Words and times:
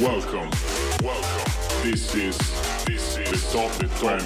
Welcome, 0.00 0.48
welcome. 1.04 1.82
This 1.82 2.14
is 2.14 2.38
this 2.86 3.18
is 3.18 3.28
the 3.30 3.36
Top 3.52 3.70
20 3.98 4.24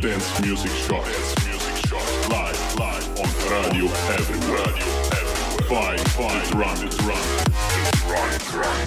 Dance 0.00 0.40
Music 0.40 0.72
Show. 0.72 1.00
Dance 1.04 1.46
Music 1.46 1.86
Show. 1.86 2.00
Live, 2.28 2.58
live 2.76 3.08
on 3.20 3.30
Radio 3.48 3.86
Everywhere. 4.10 4.64
Radio 4.64 4.86
Everywhere. 5.12 5.62
Five, 5.68 6.00
five, 6.00 6.52
run, 6.54 6.84
it 6.84 7.00
run. 7.02 7.22
Run, 8.10 8.40
run. 8.60 8.84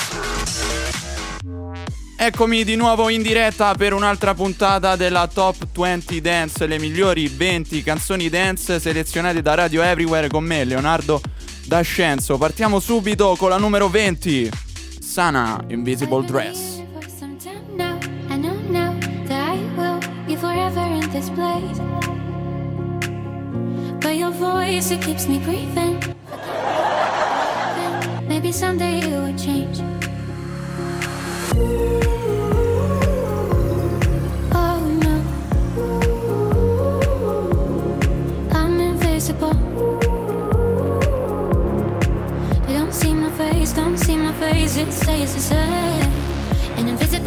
Eccomi 2.18 2.66
di 2.66 2.75
nuovo 2.75 3.07
in 3.07 3.21
diretta 3.21 3.73
per 3.75 3.94
un'altra 3.94 4.34
puntata 4.34 4.98
della 4.98 5.30
Top 5.34 5.55
20 5.71 6.20
Dance, 6.20 6.68
le 6.68 6.78
migliori 6.78 7.30
20 7.30 7.82
canzoni 7.84 8.28
dance 8.28 8.82
selezionate 8.82 9.41
da 9.41 9.54
Radio 9.54 9.82
Everywhere 9.82 10.28
con 10.28 10.44
me, 10.44 10.66
Leonardo 10.66 11.21
D'Ascenzo. 11.64 12.38
Partiamo 12.38 12.82
subito 12.82 13.36
con 13.38 13.50
la 13.50 13.57
numero 13.57 13.88
20, 13.88 14.50
Sana 15.18 15.65
Invisible 15.70 16.21
Dress. 16.21 16.77
voice, 24.30 24.91
it 24.91 25.02
keeps 25.02 25.27
me 25.27 25.39
breathing. 25.39 25.98
Maybe 28.27 28.52
someday 28.52 28.99
it 28.99 29.09
will 29.09 29.35
change. 29.35 29.81
Face. 44.40 44.77
It 44.77 44.91
stays 44.91 45.34
the 45.34 45.41
same 45.41 46.18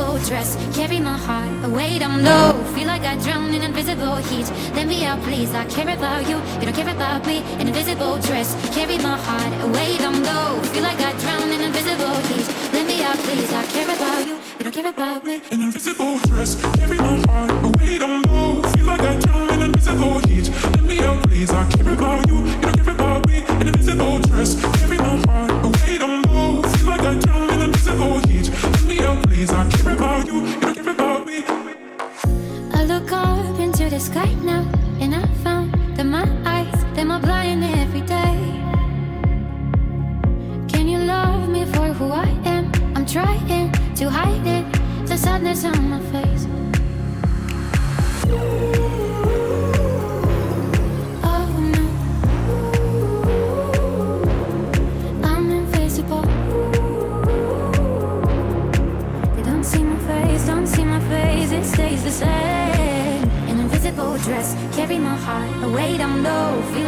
invisible 0.00 0.18
dress. 0.28 0.56
Carry 0.74 0.98
my 1.00 1.16
heart 1.16 1.64
away 1.64 1.98
down 1.98 2.22
low. 2.24 2.52
Feel 2.74 2.86
like 2.86 3.02
I 3.02 3.16
drown 3.16 3.52
in 3.54 3.62
invisible 3.62 4.16
heat. 4.16 4.48
Let 4.74 4.86
me 4.88 5.04
out, 5.04 5.20
please. 5.22 5.52
I 5.54 5.64
care 5.66 5.88
about 5.96 6.28
you. 6.28 6.36
You 6.58 6.66
don't 6.66 6.74
care 6.74 6.88
about 6.88 7.26
me. 7.26 7.38
An 7.60 7.68
invisible 7.68 8.18
dress. 8.18 8.48
Carry 8.74 8.98
my 8.98 9.16
heart 9.16 9.52
away 9.66 9.96
down 9.98 10.22
low. 10.22 10.60
Feel 10.72 10.82
like 10.82 11.00
I 11.00 11.12
drown 11.22 11.48
in 11.50 11.60
invisible 11.60 12.16
heat. 12.28 12.46
Let 12.72 12.86
me 12.86 13.02
out, 13.02 13.18
please. 13.18 13.52
I 13.52 13.64
care 13.66 13.90
about 13.96 14.26
you. 14.26 14.36
You 14.58 14.64
don't 14.64 14.74
care 14.74 14.90
about 14.90 15.24
me. 15.24 15.42
An 15.52 15.60
invisible 15.62 16.18
dress. 16.28 16.50
Carry 16.76 16.98
my 16.98 17.16
heart 17.28 17.50
away 17.64 17.98
down 17.98 18.22
low. 18.22 18.62
Feel 18.72 18.86
like 18.86 19.00
I 19.00 19.18
drown 19.18 19.50
in 19.54 19.62
invisible 19.62 20.18
heat. 20.28 20.50
Let 20.74 20.84
me 20.84 21.00
out, 21.00 21.22
please. 21.24 21.50
I 21.50 21.64
care 21.70 21.92
about 21.92 22.26
you. 22.28 22.38
You 22.46 22.60
don't 22.60 22.76
care 22.76 22.94
about 22.94 23.26
me. 23.26 23.44
An 23.48 23.68
invisible 23.68 24.18
dress. 24.20 24.50
Carry 24.78 24.98
my 24.98 25.16
heart 25.26 25.49
please. 29.22 29.50
I 29.50 29.68
care 29.70 29.94
about 29.94 30.26
you. 30.26 30.46
You 30.46 30.60
don't 30.60 30.74
care 30.74 30.90
about 30.90 31.26
me. 31.26 31.44
I 32.72 32.84
look 32.84 33.12
up 33.12 33.58
into 33.58 33.88
the 33.90 34.00
sky 34.00 34.32
now, 34.42 34.64
and 35.00 35.14
I 35.14 35.26
found 35.44 35.74
that 35.96 36.04
my 36.04 36.26
eyes, 36.44 36.84
them 36.94 37.10
are 37.10 37.20
blind 37.20 37.64
every 37.64 38.02
day. 38.02 38.36
Can 40.68 40.88
you 40.88 40.98
love 40.98 41.48
me 41.48 41.64
for 41.66 41.92
who 41.92 42.10
I 42.10 42.28
am? 42.44 42.72
I'm 42.96 43.06
trying 43.06 43.72
to 43.94 44.10
hide 44.10 44.46
it, 44.46 44.64
the 45.06 45.16
sadness 45.16 45.64
on 45.64 45.90
my 45.90 46.00
face. 46.12 46.46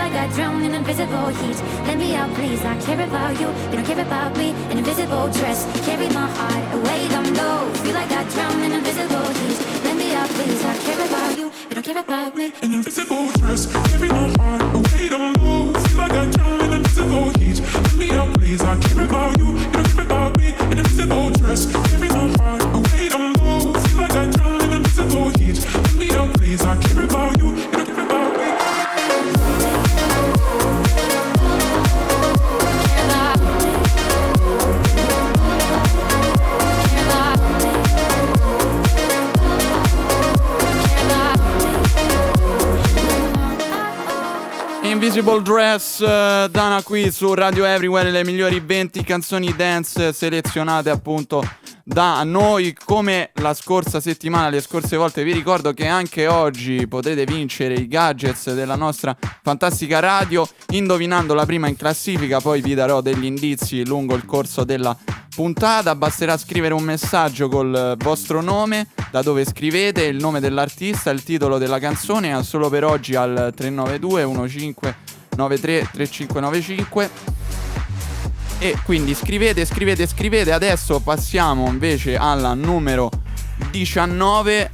Like 0.03 0.15
I 0.15 0.27
drown 0.35 0.63
in 0.65 0.75
invisible 0.75 1.29
heat. 1.39 1.59
Let 1.87 1.97
me 1.97 2.15
out, 2.17 2.31
please. 2.35 2.63
I 2.65 2.75
care 2.87 3.01
about 3.09 3.39
you, 3.41 3.49
you 3.71 3.77
don't 3.79 3.87
care 3.91 4.05
about 4.09 4.37
me. 4.37 4.49
An 4.71 4.79
invisible 4.79 5.29
dress, 5.39 5.61
carry 5.87 6.09
my 6.09 6.27
heart 6.39 6.65
away 6.79 7.01
down 7.15 7.29
low. 7.41 7.61
Feel 7.83 7.95
like 7.95 8.11
I 8.11 8.23
drown 8.35 8.59
in 8.67 8.73
invisible 8.73 9.29
heat. 9.39 9.59
Let 9.85 9.97
me 10.01 10.09
out, 10.21 10.31
please. 10.37 10.63
I 10.73 10.75
care 10.87 11.03
about 11.07 11.39
you, 11.39 11.47
you 11.69 11.75
don't 11.77 11.87
care 11.89 12.01
about 12.07 12.35
me. 12.35 12.47
An 12.63 12.75
invisible 12.79 13.27
dress, 13.39 13.63
carry 13.91 14.09
my 14.09 14.29
heart 14.41 14.63
away 14.79 15.09
down 15.09 15.33
low. 15.45 15.73
Feel 15.85 15.99
like 15.99 16.17
I 16.23 16.25
drown 16.35 16.61
in 16.65 16.73
invisible 16.79 17.29
heat. 17.39 17.59
Let 17.87 17.95
me 18.01 18.11
out, 18.19 18.31
please. 18.35 18.63
I 18.63 18.75
care 18.81 19.05
about 19.05 19.39
you, 19.39 19.49
you 19.63 19.71
don't 19.77 19.89
care 19.95 20.05
about 20.05 20.37
me. 20.39 20.49
An 20.73 20.79
invisible 20.79 21.31
dress, 21.31 21.63
carry 21.73 22.09
my 22.09 22.27
heart 22.43 22.62
Invisible 45.15 45.43
Dress, 45.43 45.99
uh, 45.99 46.49
Dana 46.49 46.83
qui 46.83 47.11
su 47.11 47.35
Radio 47.35 47.67
Everywhere, 47.67 48.11
le 48.11 48.25
migliori 48.25 48.61
20 48.61 49.05
canzoni 49.05 49.55
dance 49.55 50.11
selezionate 50.15 50.89
appunto 50.89 51.47
da 51.85 52.23
noi 52.25 52.77
come 52.85 53.31
la 53.35 53.55
scorsa 53.55 54.01
settimana, 54.01 54.49
le 54.49 54.61
scorse 54.61 54.97
volte. 54.97 55.25
Vi 55.25 55.33
ricordo 55.33 55.73
che 55.73 55.87
anche 55.87 56.27
oggi 56.27 56.87
potete 56.87 57.25
vincere 57.25 57.75
i 57.75 57.89
gadgets 57.89 58.53
della 58.55 58.77
nostra 58.77 59.17
fantastica 59.43 59.99
radio 59.99 60.49
indovinando 60.71 61.35
la 61.35 61.47
prima 61.47 61.69
in 61.69 61.77
classifica, 61.77 62.41
poi 62.41 62.61
vi 62.61 62.75
darò 62.75 63.01
degli 63.01 63.25
indizi 63.25 63.85
lungo 63.87 64.15
il 64.15 64.25
corso 64.25 64.65
della 64.65 64.97
puntata. 65.35 65.95
Basterà 65.95 66.37
scrivere 66.37 66.75
un 66.75 66.85
messaggio 66.85 67.49
col 67.49 67.97
vostro 67.99 68.41
nome, 68.41 68.89
da 69.11 69.23
dove 69.23 69.45
scrivete, 69.45 70.05
il 70.05 70.17
nome 70.17 70.41
dell'artista, 70.41 71.11
il 71.11 71.23
titolo 71.23 71.59
della 71.59 71.79
canzone, 71.79 72.43
solo 72.43 72.69
per 72.69 72.85
oggi 72.85 73.15
al 73.15 73.53
392 73.55 74.25
1593 74.27 75.89
3595 75.93 77.11
e 78.63 78.79
quindi 78.85 79.13
scrivete, 79.13 79.65
scrivete, 79.65 80.07
scrivete. 80.07 80.53
Adesso 80.53 81.01
passiamo 81.01 81.67
invece 81.67 82.15
alla 82.15 82.55
numero 82.55 83.11
19. 83.73 84.71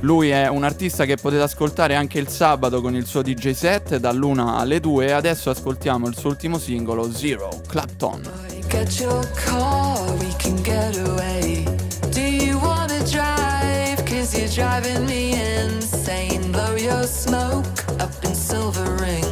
Lui 0.00 0.30
è 0.30 0.48
un 0.48 0.64
artista 0.64 1.04
che 1.04 1.14
potete 1.14 1.42
ascoltare 1.42 1.94
anche 1.94 2.18
il 2.18 2.26
sabato 2.26 2.80
con 2.80 2.96
il 2.96 3.06
suo 3.06 3.22
DJ 3.22 3.50
set 3.52 3.96
dall'1 3.98 4.58
alle 4.58 4.80
2 4.80 5.06
e 5.06 5.12
adesso 5.12 5.50
ascoltiamo 5.50 6.08
il 6.08 6.16
suo 6.16 6.30
ultimo 6.30 6.58
singolo 6.58 7.12
Zero 7.12 7.48
Clapton. 7.68 8.22
Get 8.68 8.98
your 8.98 9.24
car, 9.46 10.12
we 10.18 10.34
can 10.38 10.60
get 10.62 10.96
away. 11.06 11.62
Do 12.10 12.20
you 12.20 12.58
wanna 12.58 12.98
drive? 13.04 14.02
Cause 14.04 14.36
you're 14.36 14.48
driving 14.48 15.06
me 15.06 15.34
insane. 15.62 16.50
Blow 16.50 16.74
your 16.74 17.06
smoke 17.06 17.66
up 18.00 18.12
in 18.24 18.34
silver 18.34 19.00
rings. 19.00 19.27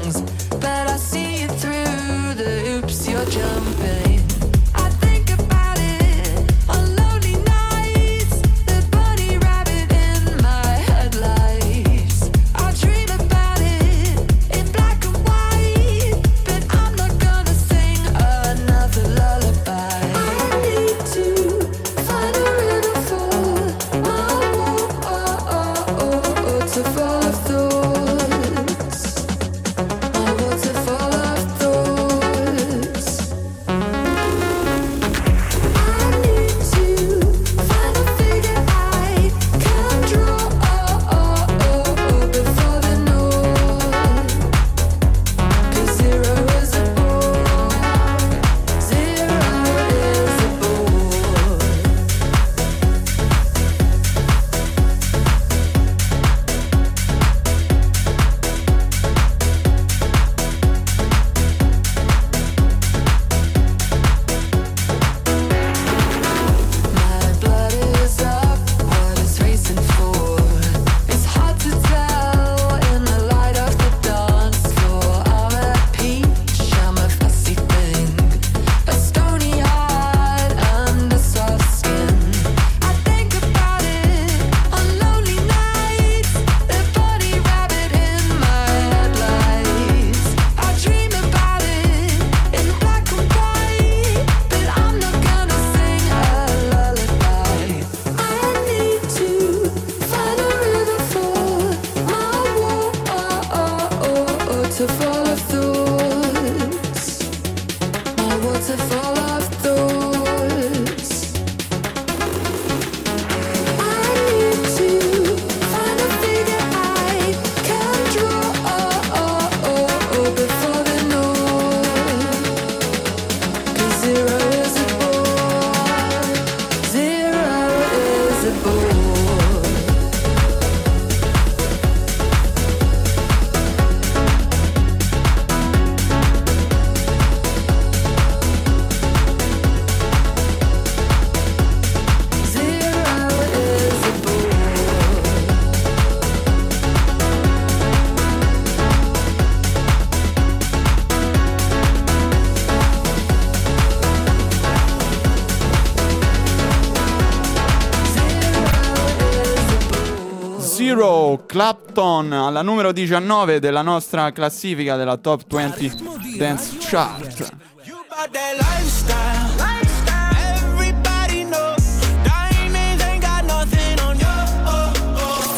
Clapton 161.57 162.33
alla 162.33 162.61
numero 162.61 162.93
19 162.93 163.61
della 163.61 163.81
nostra 163.81 164.31
classifica 164.31 164.97
della 164.97 165.17
Top 165.17 165.45
20 165.49 166.37
Dance 166.37 166.77
Chart. 166.81 167.57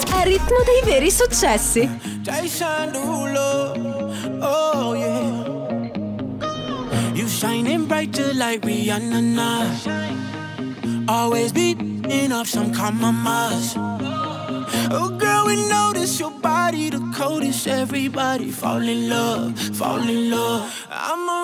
È 0.06 0.18
il 0.18 0.24
ritmo 0.24 0.58
dei 0.64 0.82
veri 0.84 1.10
successi. 1.10 1.90
Oh 4.38 4.94
yeah. 4.94 5.46
You 7.14 7.26
shining 7.26 7.88
brighter 7.88 8.32
like 8.34 8.64
Rihanna 8.64 9.18
now. 9.18 9.66
Always 11.08 11.50
beating 11.50 12.30
up 12.30 12.46
some 12.46 12.70
common 12.72 13.20
mass. 13.20 13.97
Oh, 14.90 15.10
girl, 15.18 15.46
we 15.46 15.56
notice 15.68 16.18
your 16.20 16.30
body 16.30 16.90
the 16.90 17.12
coldest. 17.14 17.66
Everybody 17.66 18.50
fall 18.50 18.82
in 18.82 19.08
love, 19.08 19.58
fall 19.76 20.00
in 20.08 20.30
love. 20.30 20.86
I'm 20.90 21.28
a 21.28 21.40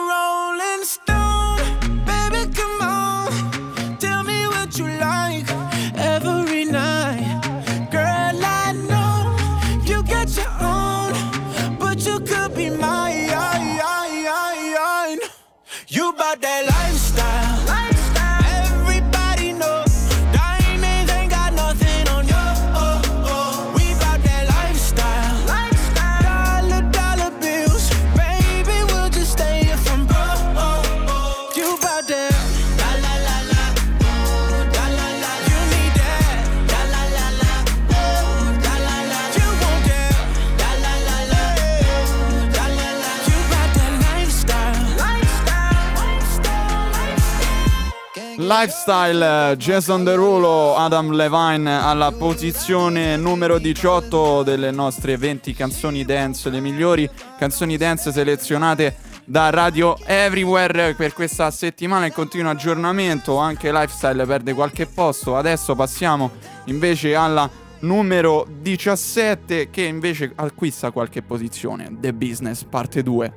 Lifestyle, 48.36 49.52
eh, 49.52 49.56
Jason 49.56 50.02
Derulo, 50.02 50.76
Adam 50.76 51.12
Levine 51.12 51.80
alla 51.80 52.10
posizione 52.12 53.16
numero 53.16 53.58
18 53.58 54.42
delle 54.42 54.70
nostre 54.70 55.16
20 55.16 55.54
canzoni 55.54 56.04
dance, 56.04 56.50
le 56.50 56.60
migliori 56.60 57.08
canzoni 57.38 57.76
dance 57.76 58.10
selezionate 58.10 59.12
da 59.24 59.50
Radio 59.50 59.96
Everywhere 60.04 60.94
per 60.94 61.12
questa 61.12 61.50
settimana 61.50 62.06
in 62.06 62.12
continuo 62.12 62.50
aggiornamento, 62.50 63.36
anche 63.36 63.72
Lifestyle 63.72 64.26
perde 64.26 64.52
qualche 64.52 64.86
posto, 64.86 65.36
adesso 65.36 65.74
passiamo 65.74 66.30
invece 66.66 67.14
alla 67.14 67.48
numero 67.80 68.46
17 68.60 69.70
che 69.70 69.82
invece 69.82 70.32
acquista 70.34 70.90
qualche 70.90 71.22
posizione, 71.22 71.96
The 72.00 72.12
Business 72.12 72.64
parte 72.64 73.02
2. 73.02 73.32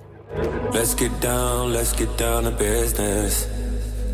Let's 0.72 0.94
get 0.96 1.12
down, 1.20 1.72
let's 1.72 1.94
get 1.96 2.16
down 2.18 2.44
to 2.44 2.52
business. 2.52 3.48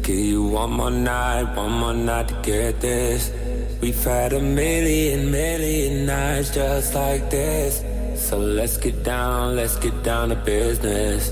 Give 0.02 0.20
you 0.20 0.54
one 0.54 0.72
more 0.74 0.92
night, 0.92 1.56
one 1.56 1.78
more 1.78 1.94
night 1.94 2.28
to 2.28 2.36
get 2.42 2.80
this. 2.80 3.32
We've 3.82 4.04
had 4.06 4.34
a 4.34 4.40
million, 4.40 5.30
million 5.30 6.06
nights 6.06 6.52
just 6.52 6.94
like 6.94 7.30
this. 7.30 7.82
So 8.16 8.38
let's 8.38 8.78
get 8.78 9.04
down, 9.04 9.56
let's 9.56 9.78
get 9.78 10.04
down 10.04 10.30
to 10.30 10.36
business. 10.36 11.32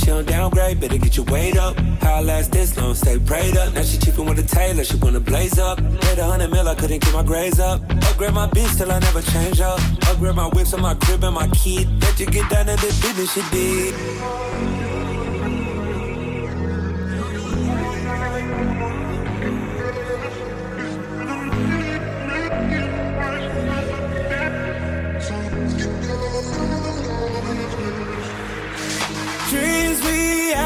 She 0.00 0.06
don't 0.06 0.26
downgrade, 0.26 0.80
better 0.80 0.96
get 0.96 1.14
your 1.18 1.26
weight 1.26 1.58
up. 1.58 1.78
How 2.00 2.14
I 2.14 2.20
last 2.22 2.52
this 2.52 2.74
long, 2.74 2.94
stay 2.94 3.18
prayed 3.18 3.54
up. 3.58 3.74
Now 3.74 3.82
she 3.82 3.98
cheapin' 3.98 4.24
with 4.24 4.38
a 4.38 4.42
tailor, 4.42 4.82
she 4.82 4.96
wanna 4.96 5.20
blaze 5.20 5.58
up. 5.58 5.76
Paid 5.76 6.18
a 6.18 6.24
hundred 6.24 6.50
mil, 6.50 6.66
I 6.66 6.74
couldn't 6.74 7.00
keep 7.00 7.12
my 7.12 7.22
grades 7.22 7.60
up. 7.60 7.82
Upgrade 8.08 8.32
my 8.32 8.46
beats 8.46 8.76
till 8.76 8.90
I 8.90 8.98
never 8.98 9.20
change 9.20 9.60
up. 9.60 9.78
Upgrade 10.08 10.34
my 10.34 10.48
whips 10.48 10.72
on 10.72 10.80
my 10.80 10.94
crib 10.94 11.22
and 11.22 11.34
my 11.34 11.48
kid. 11.48 12.00
Bet 12.00 12.18
you 12.18 12.26
get 12.26 12.48
down 12.48 12.66
to 12.66 12.76
the 12.76 12.86
business 13.02 13.32
she 13.34 13.42
did. 13.50 14.69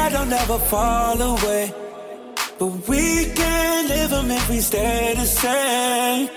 They'll 0.09 0.25
never 0.25 0.59
fall 0.59 1.21
away. 1.21 1.73
But 2.59 2.87
we 2.87 3.25
can't 3.33 3.87
live 3.89 4.09
them 4.11 4.31
if 4.31 4.49
we 4.49 4.59
stay 4.59 5.13
the 5.15 5.25
same. 5.25 6.29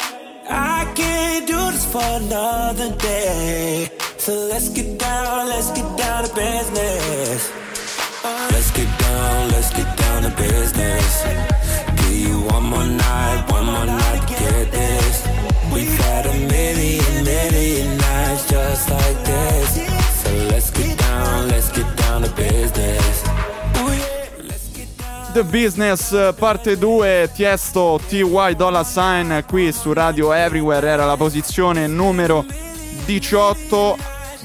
I 0.49 0.91
can't 0.95 1.47
do 1.47 1.61
this 1.73 1.85
for 1.93 2.03
another 2.03 2.91
day. 2.97 3.91
So 4.19 4.33
let's 4.51 4.69
get 4.71 4.99
down, 4.99 5.49
let's 5.49 5.71
get 5.71 5.89
down 5.97 6.25
to 6.25 6.35
business. 6.35 7.53
Let's 8.53 8.71
get 8.73 8.91
down, 8.99 9.49
let's 9.51 9.71
get 9.73 9.97
down 9.97 10.23
to 10.23 10.31
business. 10.37 11.25
Give 11.97 12.19
you 12.29 12.41
one 12.55 12.65
more 12.65 12.87
night, 12.87 13.47
one 13.51 13.67
more 13.67 13.87
night 13.87 14.21
to 14.23 14.35
get 14.35 14.73
this. 14.73 15.27
We've 15.73 15.99
had 16.07 16.27
a 16.27 16.35
million, 16.35 17.25
million 17.25 17.99
nights 17.99 18.49
just 18.51 18.91
like 18.91 19.25
this. 19.25 19.69
So 20.23 20.31
let's 20.51 20.71
get 20.71 20.99
down, 20.99 21.49
let's 21.49 21.71
get 21.71 21.97
down 21.97 22.23
to 22.23 22.31
business. 22.31 23.28
The 25.39 25.45
Business 25.45 26.35
parte 26.37 26.77
2 26.77 27.31
Tiesto 27.33 28.01
TY 28.09 28.57
Dollar 28.57 28.85
Sign 28.85 29.39
qui 29.47 29.71
su 29.71 29.93
Radio 29.93 30.33
Everywhere 30.33 30.85
era 30.85 31.07
la 31.07 31.17
posizione 31.17 31.87
numero 31.87 32.45
18 33.05 33.97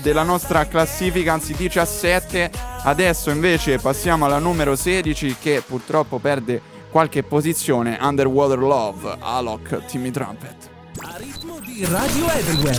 della 0.03 0.21
nostra 0.21 0.67
classifica, 0.67 1.33
anzi 1.33 1.55
17. 1.55 2.51
Adesso 2.83 3.31
invece 3.31 3.79
passiamo 3.79 4.25
alla 4.25 4.37
numero 4.37 4.75
16 4.75 5.37
che 5.41 5.63
purtroppo 5.65 6.19
perde 6.19 6.61
qualche 6.91 7.23
posizione, 7.23 7.97
Underwater 7.99 8.59
Love, 8.59 9.17
Alok, 9.19 9.85
Timmy 9.87 10.11
Trumpet. 10.11 10.69
A 10.99 11.17
ritmo 11.17 11.57
di 11.59 11.87
Radio 11.89 12.29
Everywhere. 12.29 12.77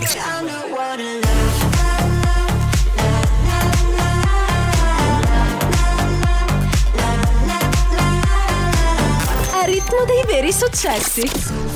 ritmo 9.65 10.05
dei 10.05 10.23
veri 10.25 10.53
successi. 10.53 11.74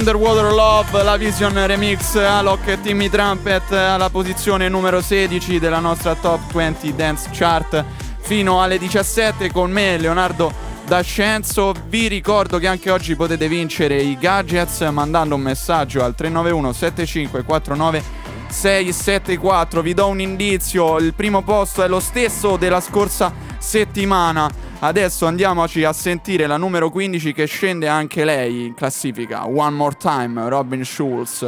Underwater 0.00 0.50
Love, 0.50 1.02
la 1.02 1.18
Vision 1.18 1.66
Remix, 1.66 2.14
Alok 2.14 2.68
e 2.68 2.80
Timmy 2.80 3.10
Trumpet 3.10 3.70
alla 3.72 4.08
posizione 4.08 4.66
numero 4.66 5.02
16 5.02 5.58
della 5.58 5.78
nostra 5.78 6.14
Top 6.14 6.40
20 6.54 6.94
Dance 6.94 7.28
Chart 7.30 7.84
fino 8.18 8.62
alle 8.62 8.78
17 8.78 9.52
con 9.52 9.70
me 9.70 9.98
Leonardo 9.98 10.50
D'Ascenzo. 10.86 11.74
Vi 11.86 12.08
ricordo 12.08 12.56
che 12.56 12.66
anche 12.66 12.90
oggi 12.90 13.14
potete 13.14 13.46
vincere 13.46 14.00
i 14.00 14.16
gadgets 14.18 14.80
mandando 14.90 15.34
un 15.34 15.42
messaggio 15.42 16.02
al 16.02 16.14
391 16.14 16.72
7549 16.72 18.02
674. 18.48 19.82
Vi 19.82 19.92
do 19.92 20.06
un 20.08 20.20
indizio, 20.22 20.96
il 20.96 21.12
primo 21.12 21.42
posto 21.42 21.82
è 21.82 21.88
lo 21.88 22.00
stesso 22.00 22.56
della 22.56 22.80
scorsa 22.80 23.30
settimana. 23.58 24.50
Adesso 24.82 25.26
andiamoci 25.26 25.84
a 25.84 25.92
sentire 25.92 26.46
la 26.46 26.56
numero 26.56 26.90
15 26.90 27.34
che 27.34 27.44
scende 27.44 27.86
anche 27.86 28.24
lei 28.24 28.64
in 28.64 28.74
classifica. 28.74 29.46
One 29.46 29.76
More 29.76 29.94
Time, 29.98 30.48
Robin 30.48 30.82
Schulz. 30.82 31.42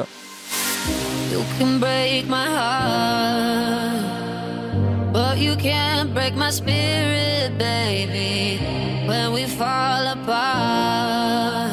You 1.30 1.42
can 1.56 1.78
break 1.78 2.26
my 2.26 2.44
heart, 2.44 4.02
but 5.12 5.38
you 5.38 5.56
can't 5.56 6.12
break 6.12 6.34
my 6.34 6.50
spirit, 6.50 7.56
baby. 7.56 8.60
When 9.06 9.32
we 9.32 9.46
fall 9.46 10.08
apart, 10.08 11.70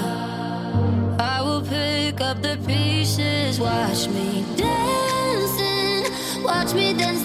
I 1.19 1.41
will 1.41 1.61
pick 1.61 2.21
up 2.21 2.41
the 2.41 2.57
pieces. 2.65 3.59
Watch 3.59 4.07
me 4.07 4.45
dancing, 4.55 6.05
watch 6.41 6.73
me 6.73 6.93
dance 6.93 7.21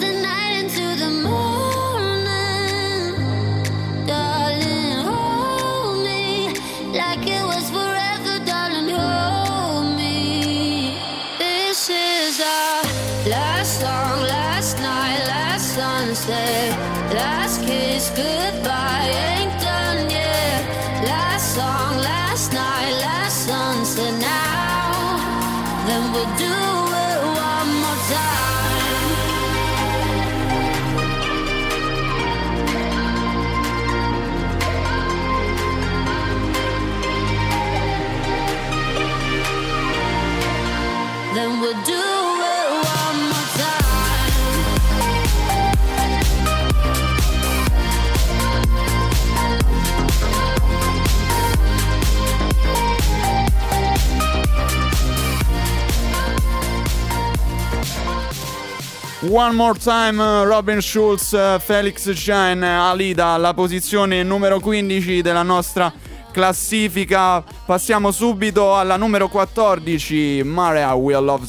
One 59.27 59.55
more 59.55 59.73
time, 59.77 60.17
Robin 60.45 60.79
Schulz, 60.79 61.35
Felix 61.59 62.11
Shine, 62.11 62.63
Alida 62.63 63.27
alla 63.27 63.53
posizione 63.53 64.21
numero 64.21 64.59
15 64.59 65.21
della 65.21 65.41
nostra 65.41 65.91
classifica. 66.31 67.43
Passiamo 67.65 68.11
subito 68.11 68.75
alla 68.75 68.97
numero 68.97 69.27
14. 69.27 70.43
Maria 70.43 70.93
Will 70.93 71.23
Love 71.23 71.47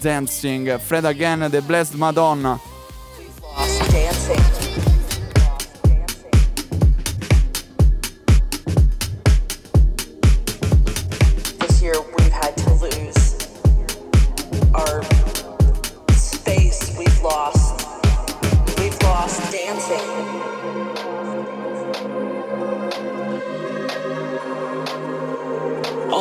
Dancing. 0.00 0.78
Fred 0.78 1.04
Again, 1.04 1.48
The 1.48 1.60
Blessed 1.60 1.94
Madonna. 1.94 2.69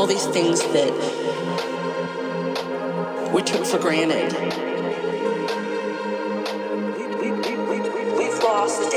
These 0.09 0.25
things 0.25 0.59
that 0.73 0.91
we 3.31 3.43
took 3.43 3.63
for 3.63 3.77
granted. 3.77 4.33
We, 7.21 7.31
we, 7.31 7.57
we, 7.57 7.79
we've 8.17 8.39
lost 8.39 8.91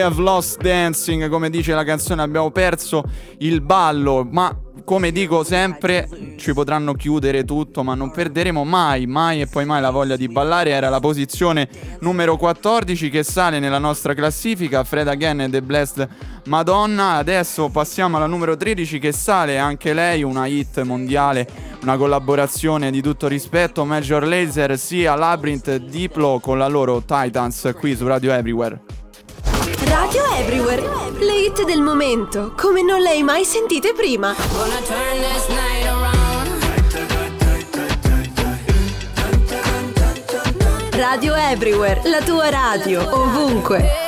We 0.00 0.06
Have 0.06 0.22
Lost 0.22 0.62
Dancing, 0.62 1.28
come 1.28 1.50
dice 1.50 1.74
la 1.74 1.84
canzone, 1.84 2.22
abbiamo 2.22 2.50
perso 2.50 3.04
il 3.40 3.60
ballo, 3.60 4.26
ma 4.28 4.56
come 4.82 5.12
dico 5.12 5.44
sempre, 5.44 6.08
ci 6.38 6.54
potranno 6.54 6.94
chiudere 6.94 7.44
tutto, 7.44 7.82
ma 7.82 7.94
non 7.94 8.10
perderemo 8.10 8.64
mai, 8.64 9.06
mai 9.06 9.42
e 9.42 9.46
poi 9.46 9.66
mai 9.66 9.82
la 9.82 9.90
voglia 9.90 10.16
di 10.16 10.26
ballare. 10.26 10.70
Era 10.70 10.88
la 10.88 11.00
posizione 11.00 11.68
numero 12.00 12.38
14 12.38 13.10
che 13.10 13.22
sale 13.22 13.58
nella 13.58 13.78
nostra 13.78 14.14
classifica, 14.14 14.84
Fred 14.84 15.06
Again 15.06 15.42
e 15.42 15.50
The 15.50 15.60
Blessed 15.60 16.08
Madonna. 16.46 17.16
Adesso 17.16 17.68
passiamo 17.68 18.16
alla 18.16 18.26
numero 18.26 18.56
13 18.56 18.98
che 18.98 19.12
sale 19.12 19.58
anche 19.58 19.92
lei, 19.92 20.22
una 20.22 20.46
hit 20.46 20.80
mondiale, 20.80 21.46
una 21.82 21.98
collaborazione 21.98 22.90
di 22.90 23.02
tutto 23.02 23.28
rispetto, 23.28 23.84
Major 23.84 24.26
Laser 24.26 24.78
sia 24.78 25.14
Labyrinth 25.14 25.76
Diplo 25.76 26.40
con 26.40 26.56
la 26.56 26.68
loro 26.68 27.02
Titans 27.02 27.74
qui 27.78 27.94
su 27.94 28.06
Radio 28.06 28.32
Everywhere. 28.32 28.99
Radio 29.90 30.22
Everywhere, 30.38 30.88
le 31.18 31.32
hit 31.34 31.64
del 31.64 31.82
momento, 31.82 32.52
come 32.56 32.80
non 32.80 33.00
le 33.00 33.08
hai 33.08 33.24
mai 33.24 33.44
sentite 33.44 33.92
prima. 33.92 34.36
Radio 40.92 41.34
Everywhere, 41.34 42.02
la 42.04 42.22
tua 42.22 42.48
radio, 42.50 43.02
ovunque. 43.10 43.99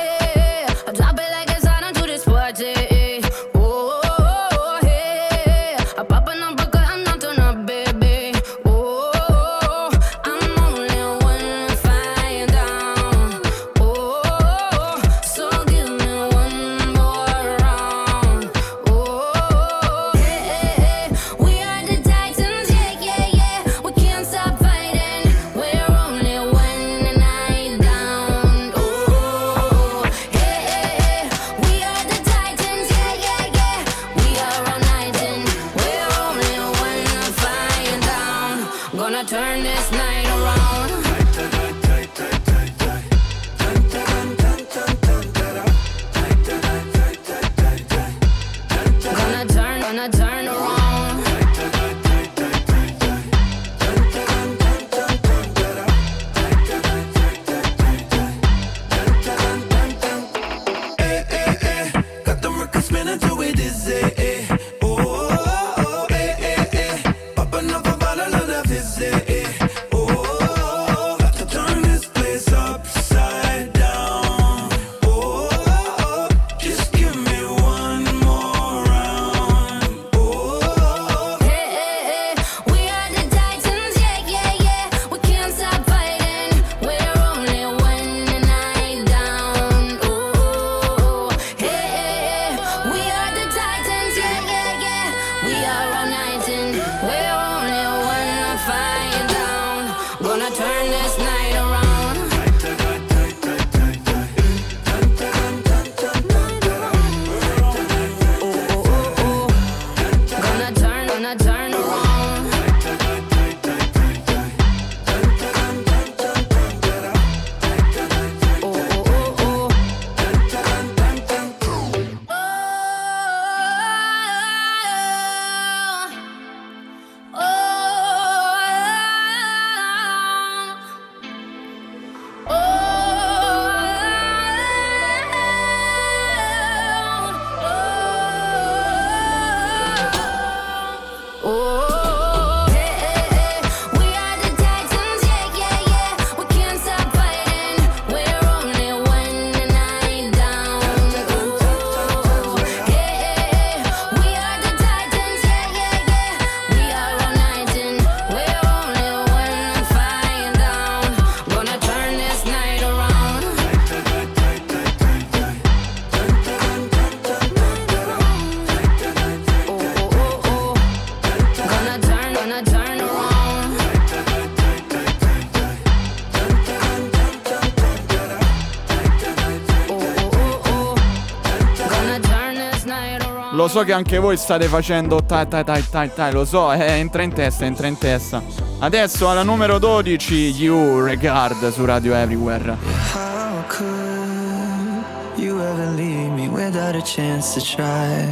Che 183.83 183.93
anche 183.93 184.17
voi 184.19 184.37
state 184.37 184.67
facendo 184.67 185.23
tai 185.23 185.47
tai 185.47 185.63
tai 185.63 185.87
tai 185.89 186.13
tai, 186.13 186.31
lo 186.31 186.45
so, 186.45 186.71
eh, 186.71 186.97
entra 186.97 187.21
in 187.23 187.33
testa, 187.33 187.65
entra 187.65 187.87
in 187.87 187.97
testa. 187.97 188.41
Adesso 188.79 189.29
alla 189.29 189.43
numero 189.43 189.79
12, 189.79 190.33
You 190.33 191.03
Regard 191.03 191.71
su 191.71 191.85
Radio 191.85 192.13
Everywhere. 192.13 192.77
How 193.13 193.63
could 193.67 195.37
you 195.37 195.61
ever 195.61 195.87
leave 195.95 196.31
me 196.31 196.47
without 196.47 196.95
a 196.95 197.01
chance 197.01 197.53
to 197.53 197.65
try? 197.65 198.25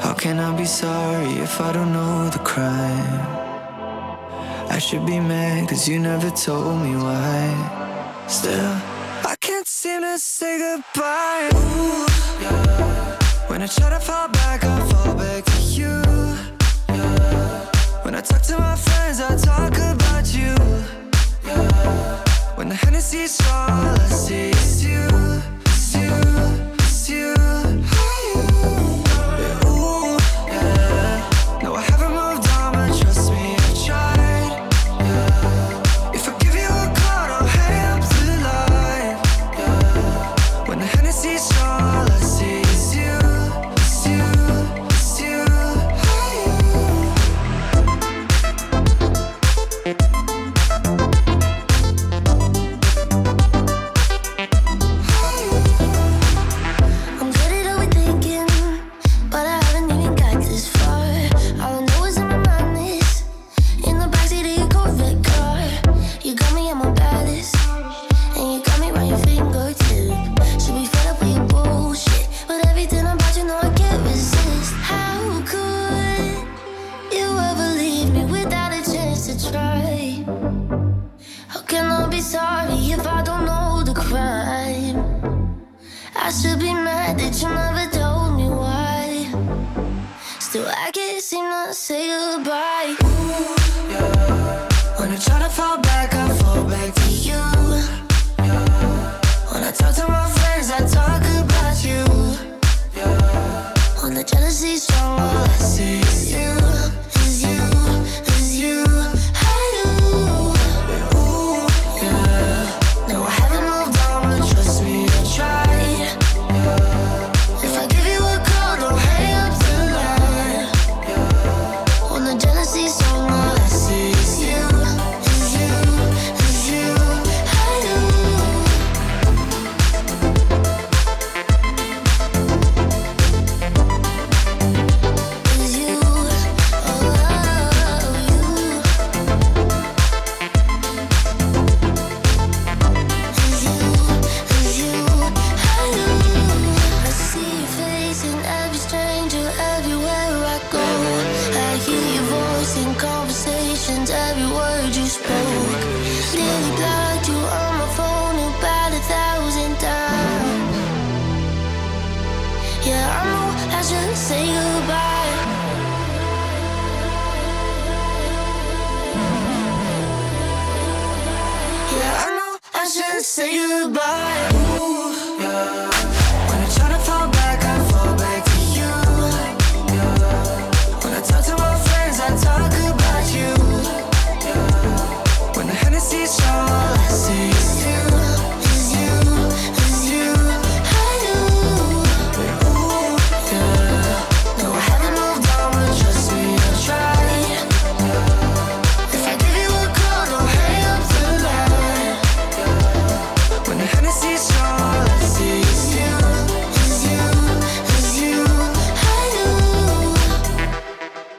How 0.00 0.14
can 0.14 0.38
I 0.38 0.52
be 0.54 0.66
sorry 0.66 1.38
if 1.40 1.60
I 1.60 1.72
don't 1.72 1.92
know 1.92 2.28
the 2.28 2.40
crime? 2.40 3.40
I 4.68 4.78
should 4.78 5.04
be 5.04 5.20
mad 5.20 5.68
cause 5.68 5.88
you 5.88 5.98
never 5.98 6.30
told 6.30 6.80
me 6.80 6.96
why. 6.96 8.24
Still, 8.26 8.74
I 9.24 9.36
can't 9.38 9.66
seem 9.66 10.00
to 10.00 10.18
say 10.18 10.58
goodbye. 10.58 11.50
Ooh, 11.54 12.06
yeah. 12.40 13.11
When 13.52 13.60
I 13.60 13.66
try 13.66 13.90
to 13.90 14.00
fall 14.00 14.28
back, 14.28 14.64
I 14.64 14.80
fall 14.88 15.14
back 15.14 15.44
to 15.44 15.60
you. 15.60 16.00
When 18.02 18.14
I 18.14 18.22
talk 18.22 18.40
to 18.44 18.56
my 18.56 18.76
friends, 18.76 19.20
I 19.20 19.36
talk 19.36 19.76
about 19.76 20.34
you. 20.34 20.54
Yeah. 21.44 22.24
When 22.56 22.70
the 22.70 22.74
Hennessy's 22.74 23.38
all 23.42 23.68
I 23.68 24.08
see 24.08 24.52
is 24.52 24.82
you, 24.86 25.06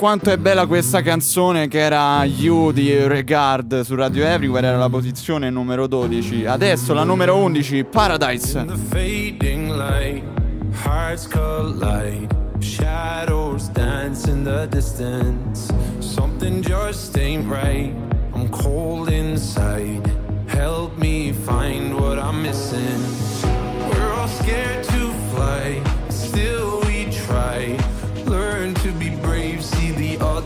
quanto 0.04 0.32
è 0.32 0.38
bella 0.38 0.66
questa 0.66 1.02
canzone 1.02 1.70
che 1.70 1.80
era 1.80 2.26
You 2.26 2.74
di 2.74 3.08
Regard 3.08 3.84
su 3.84 3.96
Radio 3.96 4.26
Everywhere, 4.26 4.68
era 4.68 4.78
la 4.78 4.90
posizione 4.90 5.50
numero 5.50 5.88
12. 5.88 6.46
Adesso 6.46 6.94
la 6.94 7.06
numero 7.06 7.38
11, 7.38 7.86
Paradise. 7.86 8.60
In 8.60 8.68
the 8.68 8.76
fading 8.90 9.70
light, 9.70 10.22
hearts 10.84 11.26
collide. 11.26 12.28
Shadows 12.60 13.70
dance 13.70 14.30
in 14.30 14.44
the 14.44 14.68
distance. 14.70 15.74
Something 16.00 16.62
just 16.62 17.18
ain't 17.18 17.50
right. 17.50 17.94
I'm 18.34 18.50
cold 18.50 19.08
inside. 19.08 20.02
Help 20.48 20.98
me 20.98 21.32
find 21.32 21.98
what 21.98 22.18
I'm 22.18 22.42
missing. 22.42 23.13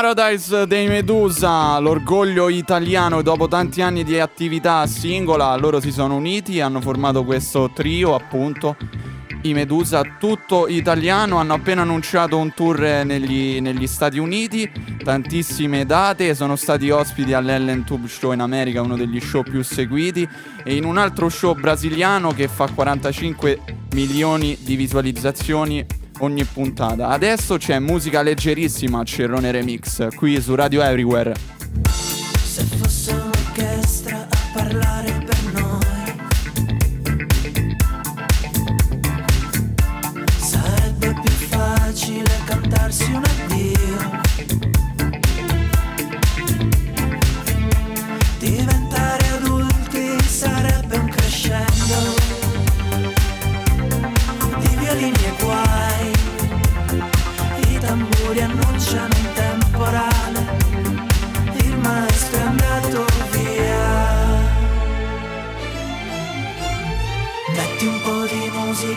Paradise 0.00 0.68
dei 0.68 0.86
Medusa, 0.86 1.76
l'orgoglio 1.80 2.48
italiano 2.48 3.20
dopo 3.20 3.48
tanti 3.48 3.82
anni 3.82 4.04
di 4.04 4.20
attività 4.20 4.86
singola, 4.86 5.56
loro 5.56 5.80
si 5.80 5.90
sono 5.90 6.14
uniti, 6.14 6.60
hanno 6.60 6.80
formato 6.80 7.24
questo 7.24 7.72
trio 7.74 8.14
appunto, 8.14 8.76
i 9.42 9.52
Medusa, 9.52 10.02
tutto 10.20 10.68
italiano, 10.68 11.38
hanno 11.38 11.54
appena 11.54 11.82
annunciato 11.82 12.38
un 12.38 12.54
tour 12.54 12.78
negli, 12.78 13.60
negli 13.60 13.88
Stati 13.88 14.20
Uniti, 14.20 14.70
tantissime 15.02 15.84
date, 15.84 16.32
sono 16.36 16.54
stati 16.54 16.90
ospiti 16.90 17.32
all'Ellen 17.32 17.82
Tube 17.82 18.06
Show 18.06 18.32
in 18.32 18.40
America, 18.40 18.80
uno 18.80 18.96
degli 18.96 19.18
show 19.18 19.42
più 19.42 19.64
seguiti, 19.64 20.28
e 20.62 20.76
in 20.76 20.84
un 20.84 20.96
altro 20.96 21.28
show 21.28 21.58
brasiliano 21.58 22.30
che 22.30 22.46
fa 22.46 22.68
45 22.72 23.60
milioni 23.94 24.56
di 24.60 24.76
visualizzazioni 24.76 25.84
ogni 26.18 26.44
puntata. 26.44 27.08
Adesso 27.08 27.56
c'è 27.56 27.78
musica 27.78 28.22
leggerissima, 28.22 29.02
Cerrone 29.04 29.50
Remix, 29.50 30.14
qui 30.14 30.40
su 30.40 30.54
Radio 30.54 30.82
Everywhere. 30.82 31.34
Se 32.42 32.62
fosse 32.64 33.12
un'orchestra 33.12 34.26
a 34.28 34.36
parlare 34.52 35.12
per 35.24 35.42
noi 35.52 35.78
Sarebbe 40.36 41.20
più 41.20 41.30
facile 41.30 42.30
cantarsi 42.46 43.12
un 43.12 43.22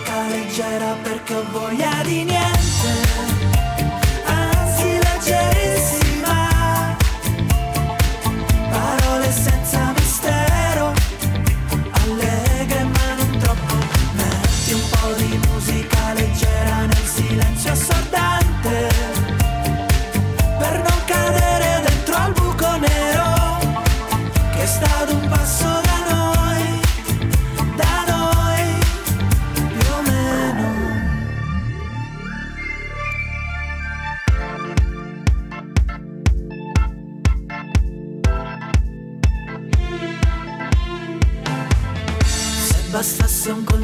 musica 0.02 0.28
leggera 0.28 0.96
perché 1.02 1.36
ho 1.36 1.44
voglia 1.52 2.02
di 2.04 2.24
niente. 2.24 2.61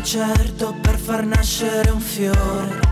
Concerto 0.08 0.74
per 0.82 0.98
far 0.98 1.26
nascere 1.26 1.90
un 1.90 2.00
fiore 2.00 2.87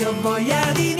perché 0.00 0.06
ho 0.06 0.20
voglia 0.20 0.72
di 0.72 0.94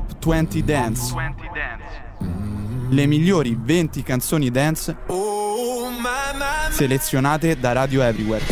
Top 0.00 0.24
20 0.24 0.64
Dance. 0.64 1.14
Le 2.88 3.06
migliori 3.06 3.56
20 3.60 4.02
canzoni 4.02 4.50
dance 4.50 4.96
selezionate 6.70 7.58
da 7.58 7.72
Radio 7.72 8.02
Everywhere. 8.02 8.44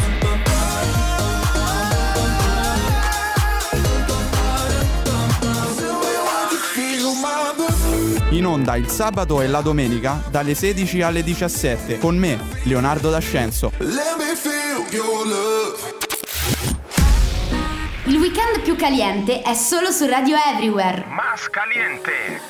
In 8.30 8.46
onda 8.46 8.76
il 8.76 8.88
sabato 8.88 9.40
e 9.40 9.46
la 9.46 9.62
domenica 9.62 10.22
dalle 10.30 10.54
16 10.54 11.00
alle 11.00 11.22
17 11.22 11.98
con 11.98 12.16
me, 12.16 12.38
Leonardo 12.64 13.08
D'Ascenso. 13.08 13.72
Il 18.08 18.16
weekend 18.16 18.62
più 18.62 18.74
caliente 18.74 19.42
è 19.42 19.52
solo 19.52 19.90
su 19.90 20.06
Radio 20.06 20.34
Everywhere. 20.50 21.04
Más 21.08 21.50
caliente. 21.50 22.40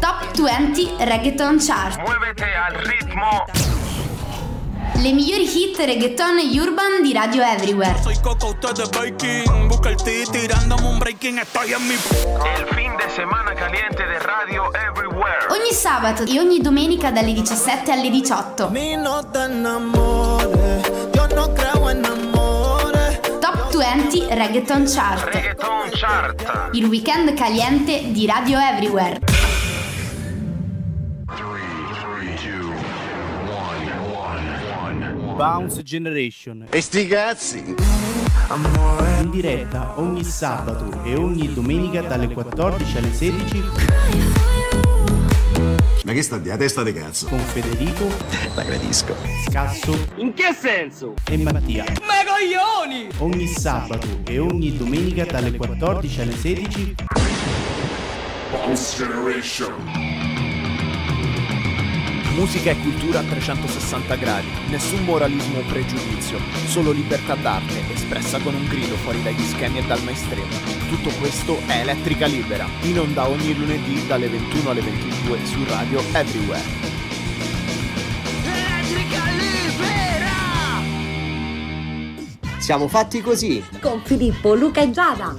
Top 0.00 0.34
20 0.34 0.94
Reggaeton 0.98 1.56
Chart. 1.60 1.96
Muévete 2.00 2.42
al 2.42 2.74
ritmo. 2.74 3.44
Le 4.96 5.12
migliori 5.12 5.44
hit 5.44 5.78
reggaeton 5.78 6.38
e 6.38 6.60
urban 6.60 7.02
di 7.02 7.12
Radio 7.12 7.44
Everywhere. 7.44 7.94
Soy 8.02 8.18
Coco, 8.20 8.48
ustedes 8.48 8.88
baking. 8.88 9.68
Busca 9.68 9.90
el 9.90 10.02
ti 10.02 10.24
tirándome 10.28 10.88
un 10.88 10.98
breaking. 10.98 11.38
Estoy 11.38 11.72
en 11.72 11.86
mi. 11.86 11.94
El 11.94 12.66
fin 12.74 12.96
de 12.96 13.08
semana 13.14 13.54
caliente 13.54 14.04
de 14.04 14.18
Radio 14.18 14.72
Everywhere. 14.74 15.46
Ogni 15.50 15.72
sabato 15.72 16.24
e 16.24 16.40
ogni 16.40 16.60
domenica 16.60 17.12
dalle 17.12 17.32
17 17.32 17.92
alle 17.92 18.10
18. 18.10 18.70
Mi 18.70 18.96
no 18.96 19.24
te 19.30 19.44
enamores. 19.44 20.90
Yo 21.12 21.28
no 21.28 21.52
20 23.76 24.26
Reggaeton 24.30 24.86
Chart. 24.86 25.22
Reggaeton 25.34 25.90
Chart. 25.92 26.70
Il 26.72 26.86
weekend 26.86 27.34
caliente 27.34 28.10
di 28.10 28.26
Radio 28.26 28.58
Everywhere. 28.58 29.20
Bounce 35.36 35.82
Generation. 35.82 36.66
E 36.70 36.80
sti 36.80 37.06
cazzi! 37.06 37.74
In 39.20 39.30
diretta 39.30 39.92
ogni 40.00 40.24
sabato 40.24 41.02
e 41.02 41.14
ogni 41.14 41.52
domenica 41.52 42.00
dalle 42.00 42.28
14 42.28 42.96
alle 42.96 43.12
16 43.12 44.55
Ma 46.06 46.12
che 46.12 46.22
sta 46.22 46.38
di 46.38 46.50
a 46.50 46.56
testa 46.56 46.84
di 46.84 46.92
cazzo? 46.92 47.26
con 47.26 47.40
Federico, 47.40 48.06
La 48.54 48.62
gradisco. 48.62 49.16
Scasso 49.48 50.06
In 50.18 50.32
che 50.34 50.54
senso? 50.56 51.14
e 51.28 51.36
Mattia. 51.36 51.82
¡Me 51.82 52.22
coglioni! 52.24 53.08
Ogni 53.18 53.48
sabato 53.48 54.06
e 54.24 54.38
ogni 54.38 54.76
domenica 54.76 55.24
dalle 55.24 55.56
14 55.56 56.20
alle 56.20 56.36
16 56.36 56.94
Bounce 58.52 58.96
Generation. 59.04 60.05
Musica 62.36 62.70
e 62.70 62.76
cultura 62.76 63.20
a 63.20 63.22
360 63.22 64.14
gradi, 64.16 64.46
nessun 64.68 65.02
moralismo 65.04 65.60
o 65.60 65.62
pregiudizio, 65.62 66.38
solo 66.66 66.92
libertà 66.92 67.34
d'arte 67.34 67.80
espressa 67.94 68.38
con 68.40 68.54
un 68.54 68.66
grido 68.66 68.94
fuori 68.96 69.22
dagli 69.22 69.42
schemi 69.42 69.78
e 69.78 69.86
dal 69.86 70.02
mainstream. 70.02 70.46
Tutto 70.86 71.08
questo 71.18 71.58
è 71.66 71.80
Elettrica 71.80 72.26
Libera, 72.26 72.68
in 72.82 73.00
onda 73.00 73.26
ogni 73.26 73.56
lunedì 73.56 74.06
dalle 74.06 74.28
21 74.28 74.68
alle 74.68 74.82
22 74.82 75.46
su 75.46 75.64
Radio 75.64 76.00
Everywhere. 76.12 76.95
Siamo 82.58 82.88
fatti 82.88 83.20
così. 83.20 83.64
Con 83.80 84.00
Filippo, 84.02 84.54
Luca 84.54 84.80
e 84.80 84.90
Giada. 84.90 85.34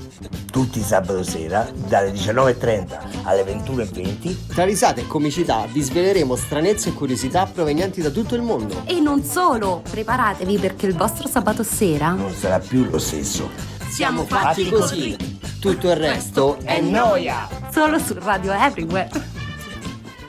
tutti 0.51 0.79
i 0.79 0.83
sabato 0.83 1.23
sera 1.23 1.69
dalle 1.87 2.11
19.30 2.11 2.87
alle 3.23 3.43
21.20 3.43 4.53
Tra 4.53 4.63
risate 4.63 5.01
e 5.01 5.07
comicità 5.07 5.65
vi 5.71 5.81
sveleremo 5.81 6.35
stranezze 6.35 6.89
e 6.89 6.93
curiosità 6.93 7.45
provenienti 7.45 8.01
da 8.01 8.09
tutto 8.09 8.35
il 8.35 8.41
mondo. 8.41 8.81
E 8.85 8.99
non 8.99 9.23
solo, 9.23 9.83
preparatevi 9.89 10.57
perché 10.57 10.85
il 10.87 10.95
vostro 10.95 11.27
sabato 11.27 11.63
sera 11.63 12.11
non 12.11 12.33
sarà 12.33 12.59
più 12.59 12.85
lo 12.89 12.97
stesso. 12.99 13.49
siamo 13.89 14.23
Fatti 14.23 14.63
fatti 14.63 14.69
così. 14.69 15.17
Tutto 15.59 15.89
il 15.89 15.95
resto 15.95 16.57
è 16.63 16.79
noia. 16.81 17.47
solo 17.71 17.99
su 17.99 18.15
Radio 18.19 18.53
Everywhere. 18.53 19.09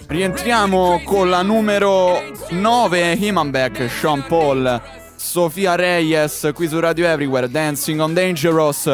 Rientriamo 0.08 1.02
con 1.04 1.28
la 1.28 1.42
numero 1.42 2.18
9 2.50 3.12
Himanbeck, 3.12 3.90
Sean 3.90 4.24
Paul, 4.26 4.80
Sofia 5.18 5.74
Reyes 5.74 6.50
qui 6.54 6.68
su 6.68 6.80
Radio 6.80 7.06
Everywhere, 7.06 7.48
Dancing 7.48 8.00
on 8.00 8.14
Dangerous. 8.14 8.88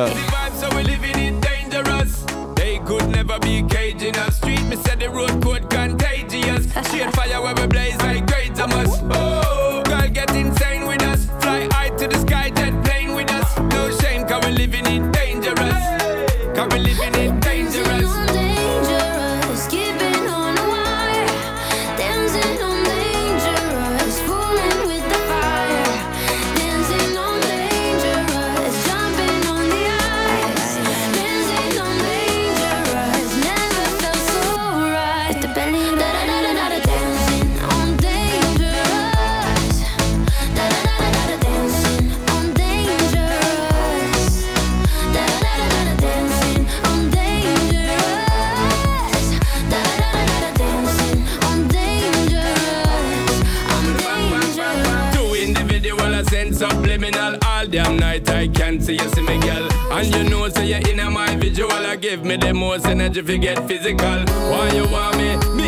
Give 62.78 62.86
me 62.86 62.98
the 62.98 63.06
most 63.08 63.16
energy 63.16 63.20
if 63.20 63.28
you 63.28 63.38
get 63.38 63.68
physical. 63.68 64.24
Why 64.50 64.70
you 64.74 64.86
want 64.88 65.16
me? 65.16 65.36
Me 65.54 65.63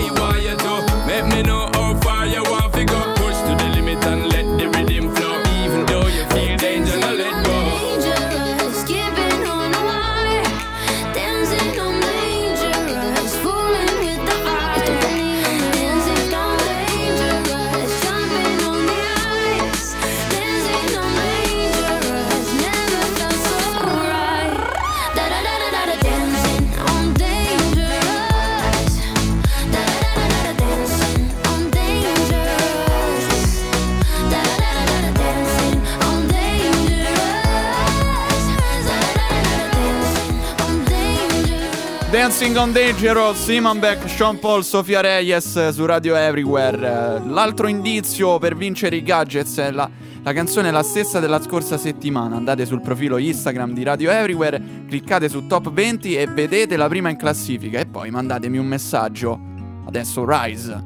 Dancing 42.46 42.58
on 42.58 42.72
Dangerous, 42.72 43.42
Simon 43.42 43.80
Beck, 43.80 44.08
Sean 44.08 44.38
Paul, 44.38 44.62
Sofia 44.62 45.00
Reyes 45.00 45.70
su 45.70 45.84
Radio 45.84 46.14
Everywhere. 46.14 46.76
Eh, 46.76 47.26
L'altro 47.26 47.66
indizio 47.66 48.38
per 48.38 48.54
vincere 48.56 48.94
i 48.94 49.02
gadgets 49.02 49.58
è 49.58 49.72
la, 49.72 49.90
la 50.22 50.32
canzone 50.32 50.68
è 50.68 50.70
la 50.70 50.84
stessa 50.84 51.18
della 51.18 51.42
scorsa 51.42 51.76
settimana. 51.76 52.36
Andate 52.36 52.64
sul 52.64 52.80
profilo 52.80 53.16
Instagram 53.16 53.72
di 53.72 53.82
Radio 53.82 54.12
Everywhere, 54.12 54.62
cliccate 54.86 55.28
su 55.28 55.48
Top 55.48 55.72
20 55.72 56.14
e 56.14 56.28
vedete 56.28 56.76
la 56.76 56.86
prima 56.86 57.08
in 57.08 57.16
classifica 57.16 57.80
e 57.80 57.86
poi 57.86 58.10
mandatemi 58.10 58.58
un 58.58 58.66
messaggio. 58.66 59.40
Adesso 59.84 60.24
Rise. 60.24 60.84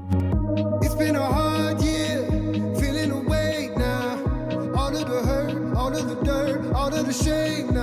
It's 0.80 0.94
been 0.94 1.14
a 1.14 1.20
hard 1.20 1.78
year, 1.82 2.24
feeling 2.76 3.10
awake 3.10 3.76
now. 3.76 4.16
All 4.74 4.94
of 4.94 5.04
the 5.04 5.28
hurt, 5.28 5.76
all 5.76 5.92
of 5.92 6.06
the 6.06 6.16
dirt, 6.24 6.72
all 6.72 6.90
of 6.90 7.04
the 7.04 7.12
shame 7.12 7.70
now. 7.74 7.79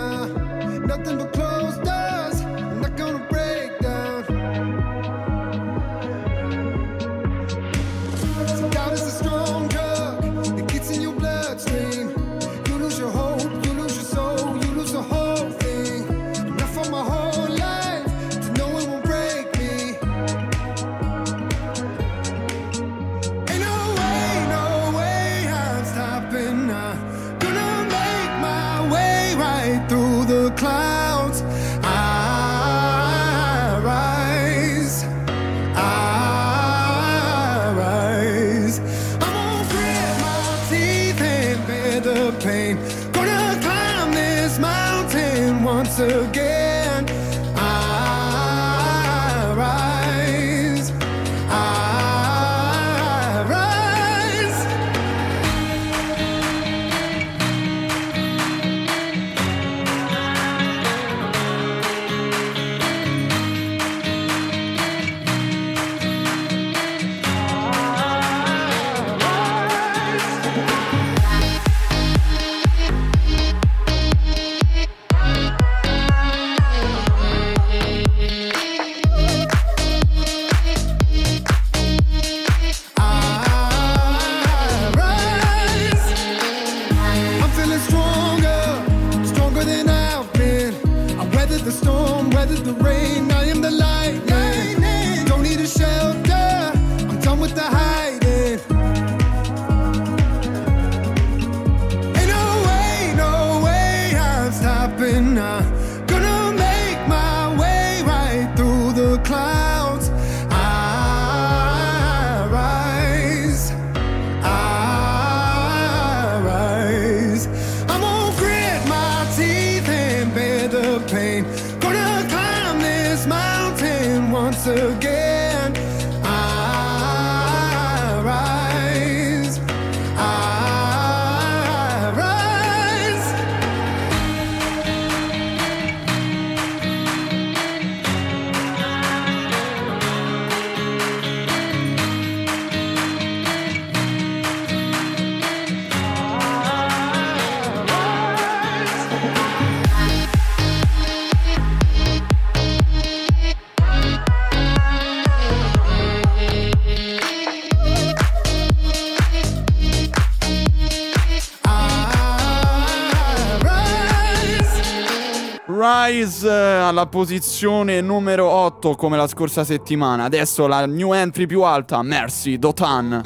Alla 166.98 167.06
posizione 167.06 168.02
numero 168.02 168.50
8 168.50 168.95
come 168.95 169.18
la 169.18 169.28
scorsa 169.28 169.64
settimana. 169.64 170.24
Adesso 170.24 170.66
la 170.66 170.88
new 170.88 171.14
entry 171.14 171.45
più 171.45 171.62
alta, 171.62 172.02
Mercy 172.02 172.58
Dotan. 172.58 173.22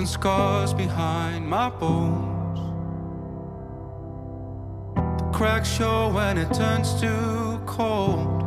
cracks 5.31 5.69
show 5.69 6.11
when 6.13 6.37
it 6.37 6.53
turns 6.53 6.93
too 6.99 7.59
cold. 7.65 8.43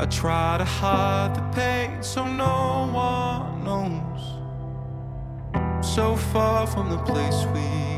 I 0.00 0.06
try 0.06 0.56
to 0.56 0.64
hide 0.64 1.34
the 1.34 1.42
pain 1.52 2.02
so 2.02 2.24
no 2.24 2.88
one 2.92 3.62
knows. 3.64 4.22
So 5.82 6.16
far 6.16 6.66
from 6.66 6.88
the 6.88 6.98
place 6.98 7.44
we 7.52 7.97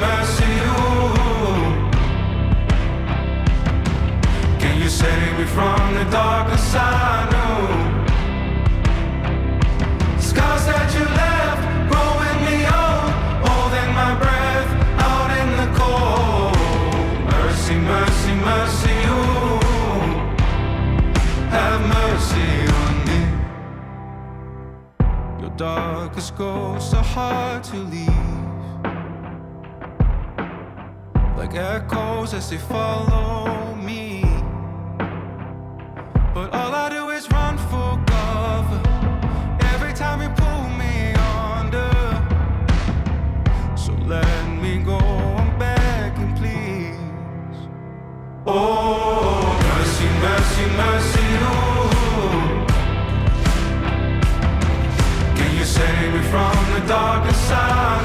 mercy. 0.00 0.54
Can 4.60 4.80
you 4.80 4.88
save 4.88 5.38
me 5.38 5.44
from 5.44 5.94
the 5.94 6.04
darkness 6.10 6.74
I? 6.74 7.22
Scars 10.18 10.64
that 10.66 10.88
you 10.94 11.04
left, 11.22 11.62
growing 11.90 12.38
me 12.46 12.56
old, 12.80 13.12
holding 13.44 13.90
my 14.00 14.12
breath 14.22 14.70
out 15.08 15.30
in 15.40 15.48
the 15.60 15.68
cold. 15.78 16.56
Mercy, 17.32 17.76
mercy, 17.76 18.34
mercy. 18.50 18.98
Have 21.50 21.82
mercy 21.98 22.50
on 22.80 22.94
me. 23.08 23.20
Your 25.42 25.52
darkest 25.56 26.36
ghosts 26.36 26.94
are 26.94 27.04
hard 27.04 27.62
to 27.64 27.76
leave. 27.76 28.21
Like 31.42 31.56
echoes 31.56 32.34
as 32.34 32.48
they 32.50 32.56
follow 32.56 33.74
me. 33.74 34.22
But 36.32 36.54
all 36.54 36.72
I 36.72 36.88
do 36.88 37.10
is 37.10 37.28
run 37.32 37.58
for 37.58 38.00
cover. 38.06 38.80
Every 39.74 39.92
time 39.92 40.22
you 40.22 40.28
pull 40.36 40.68
me 40.82 41.12
under. 41.58 41.90
So 43.76 43.92
let 44.06 44.46
me 44.62 44.84
go, 44.84 44.98
I'm 44.98 45.58
begging, 45.58 46.32
please. 46.36 47.58
Oh, 48.46 49.58
mercy, 49.66 50.08
mercy, 50.28 50.66
mercy, 50.84 51.26
oh. 51.50 51.90
Can 55.34 55.56
you 55.56 55.64
save 55.64 56.14
me 56.14 56.22
from 56.30 56.54
the 56.74 56.86
darkness 56.86 57.50
I 57.50 58.01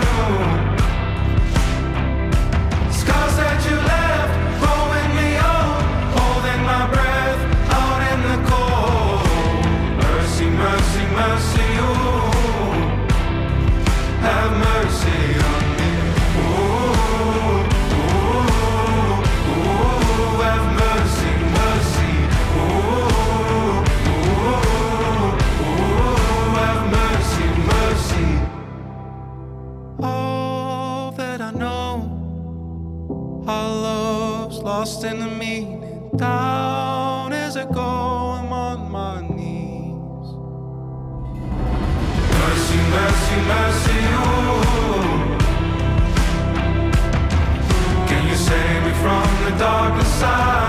the 49.49 49.57
darkness 49.57 50.23
I 50.23 50.66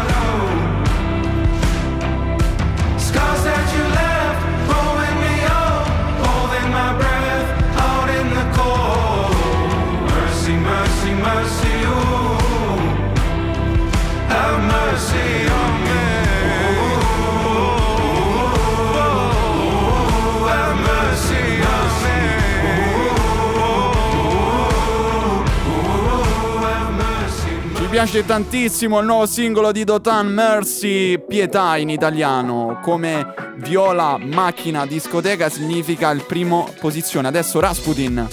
piace 27.99 28.25
tantissimo 28.25 29.01
il 29.01 29.07
nuovo 29.07 29.27
singolo 29.27 29.73
di 29.73 29.83
Dotan 29.83 30.29
Mercy, 30.29 31.19
Pietà 31.19 31.77
in 31.79 31.91
italiano, 31.91 32.79
come 32.81 33.35
viola 33.57 34.17
macchina 34.17 34.87
discoteca 34.87 35.49
significa 35.49 36.09
il 36.11 36.23
primo 36.23 36.73
posizione. 36.79 37.27
Adesso 37.27 37.59
Rasputin, 37.59 38.25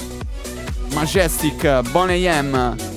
Majestic, 0.93 1.81
Boney 1.89 2.27
M. 2.43 2.94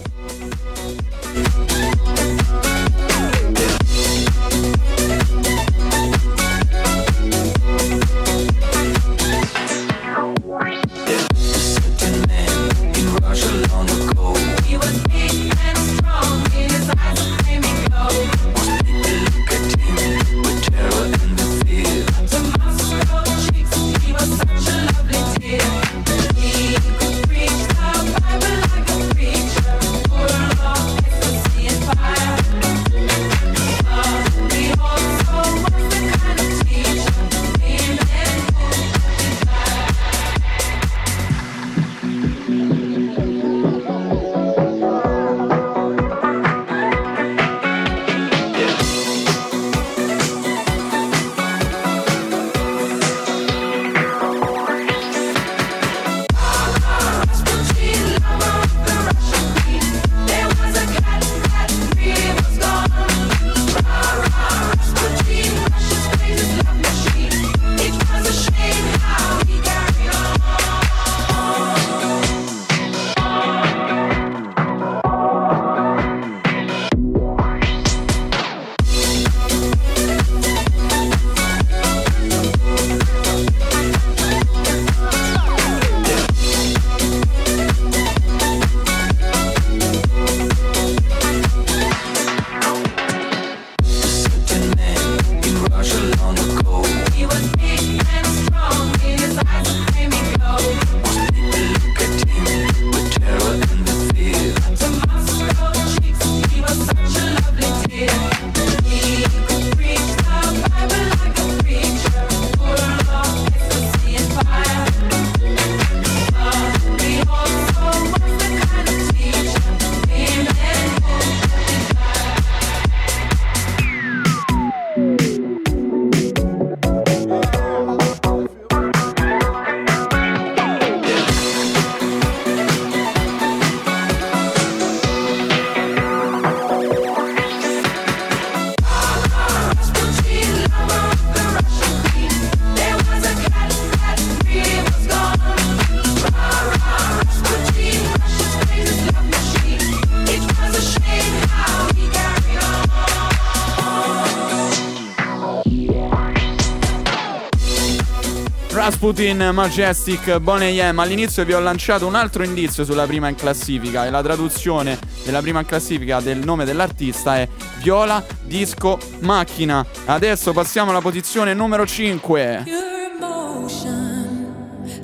Putin 159.09 159.53
Majestic 159.55 160.37
Bonnie 160.37 160.83
AM. 160.83 160.99
All'inizio 160.99 161.43
vi 161.47 161.55
ho 161.55 161.61
lanciato 161.61 162.07
un 162.07 162.15
altro 162.15 162.45
indizio 162.45 162.85
sulla 162.85 163.07
prima 163.07 163.31
in 163.31 163.37
classifica 163.37 164.05
e 164.05 164.11
la 164.11 164.23
traduzione 164.23 164.99
della 165.25 165.41
prima 165.41 165.61
in 165.61 165.67
classifica 165.67 166.21
del 166.21 166.41
nome 166.45 166.67
dell'artista 166.67 167.39
è 167.39 167.49
Viola 167.81 168.23
Disco 168.43 168.99
Macchina. 169.21 169.83
Adesso 170.05 170.53
passiamo 170.53 170.91
alla 170.91 171.01
posizione 171.01 171.55
numero 171.55 171.87
5. 171.87 172.65
Your 172.67 172.83
emotion, 173.17 174.53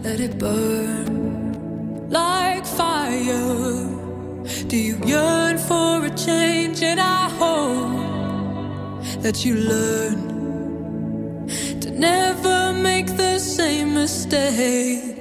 let 0.02 0.20
it 0.20 0.34
burn 0.34 1.57
like 2.11 2.66
fire. 2.66 3.88
Do 4.66 4.76
you 4.76 4.98
yearn 5.07 5.57
for 5.57 6.05
a 6.05 6.11
change? 6.11 6.82
And 6.84 7.00
I 7.00 7.30
hope 7.38 9.02
that 9.22 9.46
you 9.46 9.55
learn 9.57 11.46
to 11.80 11.90
never. 11.90 12.43
make 12.85 13.07
the 13.16 13.39
same 13.39 13.95
mistake. 13.95 15.14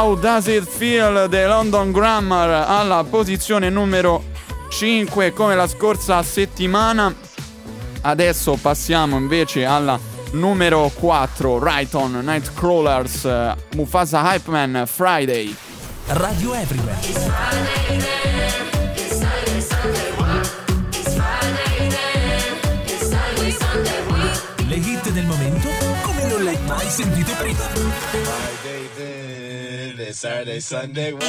How 0.00 0.16
Does 0.16 0.46
It 0.46 0.64
Feel 0.64 1.28
The 1.28 1.46
London 1.46 1.92
Grammar 1.92 2.64
alla 2.66 3.04
posizione 3.04 3.68
numero 3.68 4.24
5 4.70 5.34
come 5.34 5.54
la 5.54 5.68
scorsa 5.68 6.22
settimana. 6.22 7.14
Adesso 8.00 8.56
passiamo 8.62 9.18
invece 9.18 9.66
alla 9.66 10.00
numero 10.30 10.90
4, 10.94 11.62
Rhyton 11.62 12.18
Nightcrawlers, 12.24 13.24
eh, 13.26 13.54
Mufasa 13.74 14.22
Hype 14.22 14.50
Man 14.50 14.84
Friday. 14.86 15.54
Radio 16.06 16.54
Everywhere. 16.54 16.98
Le 24.66 24.76
hit 24.76 25.10
del 25.10 25.26
momento 25.26 25.68
come 26.00 26.24
non 26.24 26.42
le 26.42 26.50
hai 26.52 26.58
mai 26.66 26.88
sentite 26.88 27.34
prima. 27.34 27.58
Friday, 27.58 28.88
then. 28.96 29.29
Friday, 30.10 30.60
Saturday, 30.60 30.60
Sunday, 30.60 31.12
one. 31.12 31.20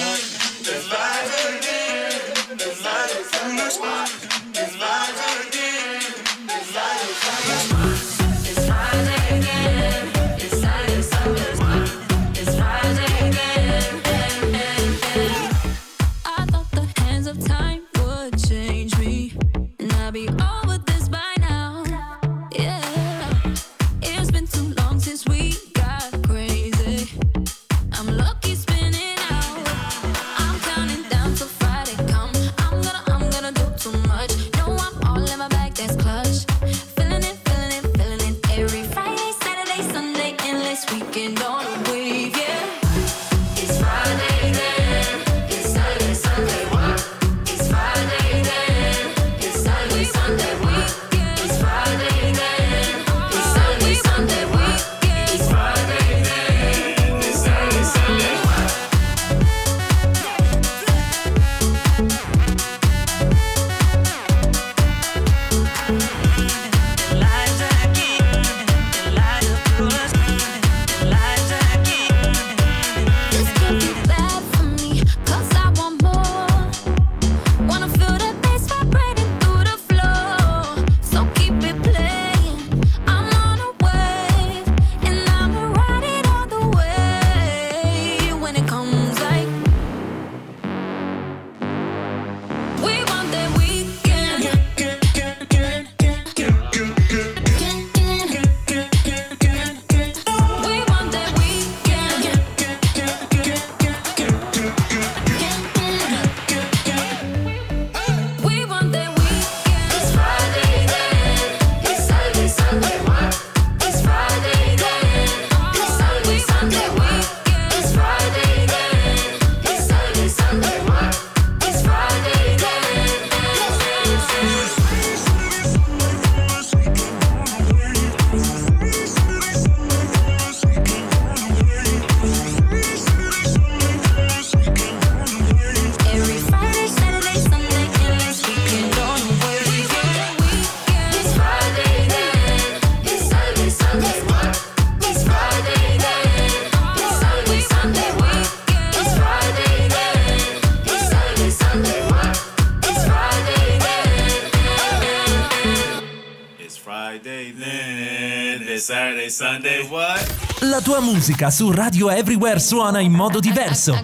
La 160.83 160.87
tua 160.87 160.99
musica 160.99 161.51
su 161.51 161.69
Radio 161.69 162.09
Everywhere 162.09 162.57
suona 162.57 163.01
in 163.01 163.11
modo 163.11 163.39
diverso. 163.39 164.03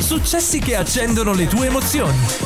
Successi 0.00 0.58
che 0.58 0.76
accendono 0.76 1.32
le 1.32 1.46
tue 1.46 1.68
emozioni. 1.68 2.45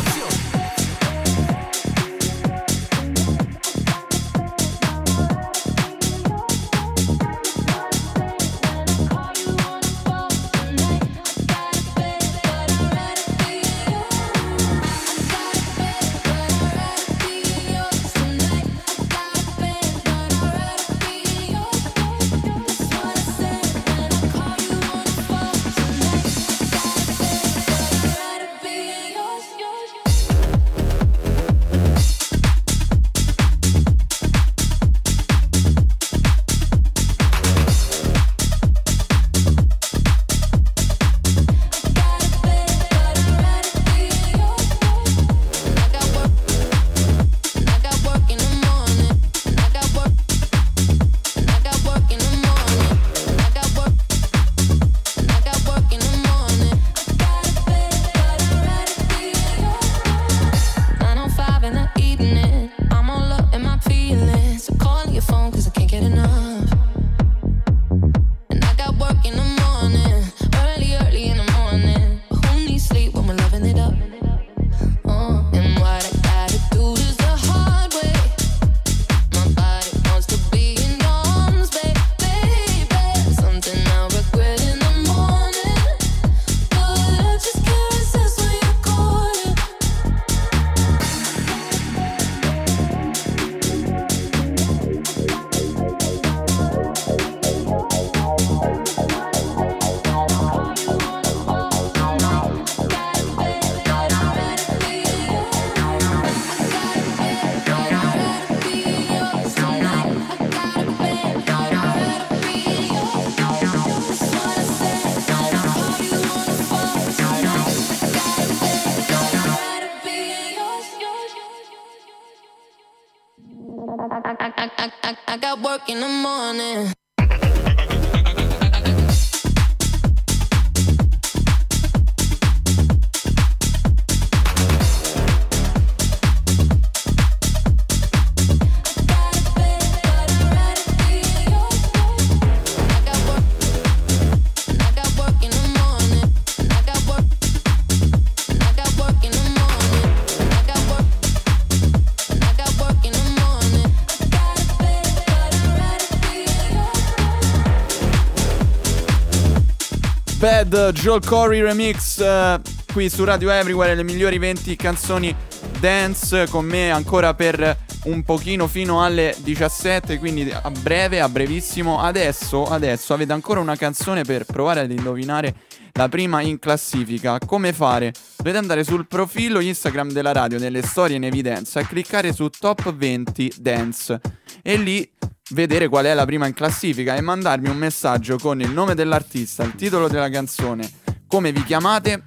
Joel 160.92 161.24
Corey 161.24 161.60
Remix 161.60 162.18
eh, 162.20 162.60
qui 162.92 163.08
su 163.08 163.24
Radio 163.24 163.50
Everywhere 163.50 163.94
le 163.94 164.02
migliori 164.02 164.38
20 164.38 164.76
canzoni 164.76 165.34
dance 165.78 166.48
con 166.48 166.64
me 166.64 166.90
ancora 166.90 167.34
per 167.34 167.76
un 168.04 168.22
pochino 168.22 168.66
fino 168.66 169.04
alle 169.04 169.36
17 169.38 170.18
quindi 170.18 170.50
a 170.50 170.70
breve 170.70 171.20
a 171.20 171.28
brevissimo. 171.28 172.00
Adesso 172.00 172.64
adesso 172.64 173.14
avete 173.14 173.32
ancora 173.32 173.60
una 173.60 173.76
canzone 173.76 174.24
per 174.24 174.44
provare 174.44 174.80
ad 174.80 174.90
indovinare 174.90 175.54
la 175.92 176.08
prima 176.08 176.40
in 176.40 176.58
classifica. 176.58 177.38
Come 177.38 177.72
fare? 177.72 178.12
Dovete 178.36 178.58
andare 178.58 178.84
sul 178.84 179.06
profilo 179.06 179.60
Instagram 179.60 180.10
della 180.12 180.32
radio 180.32 180.58
nelle 180.58 180.82
storie 180.82 181.16
in 181.16 181.24
evidenza 181.24 181.80
e 181.80 181.86
cliccare 181.86 182.32
su 182.32 182.48
top 182.48 182.92
20 182.92 183.54
dance. 183.58 184.20
E 184.62 184.76
lì 184.76 185.08
vedere 185.50 185.88
qual 185.88 186.04
è 186.04 186.14
la 186.14 186.24
prima 186.24 186.46
in 186.46 186.54
classifica 186.54 187.14
e 187.16 187.20
mandarmi 187.20 187.68
un 187.68 187.76
messaggio 187.76 188.36
con 188.38 188.60
il 188.60 188.70
nome 188.70 188.94
dell'artista, 188.94 189.62
il 189.62 189.74
titolo 189.74 190.08
della 190.08 190.30
canzone, 190.30 190.88
come 191.26 191.52
vi 191.52 191.62
chiamate 191.64 192.24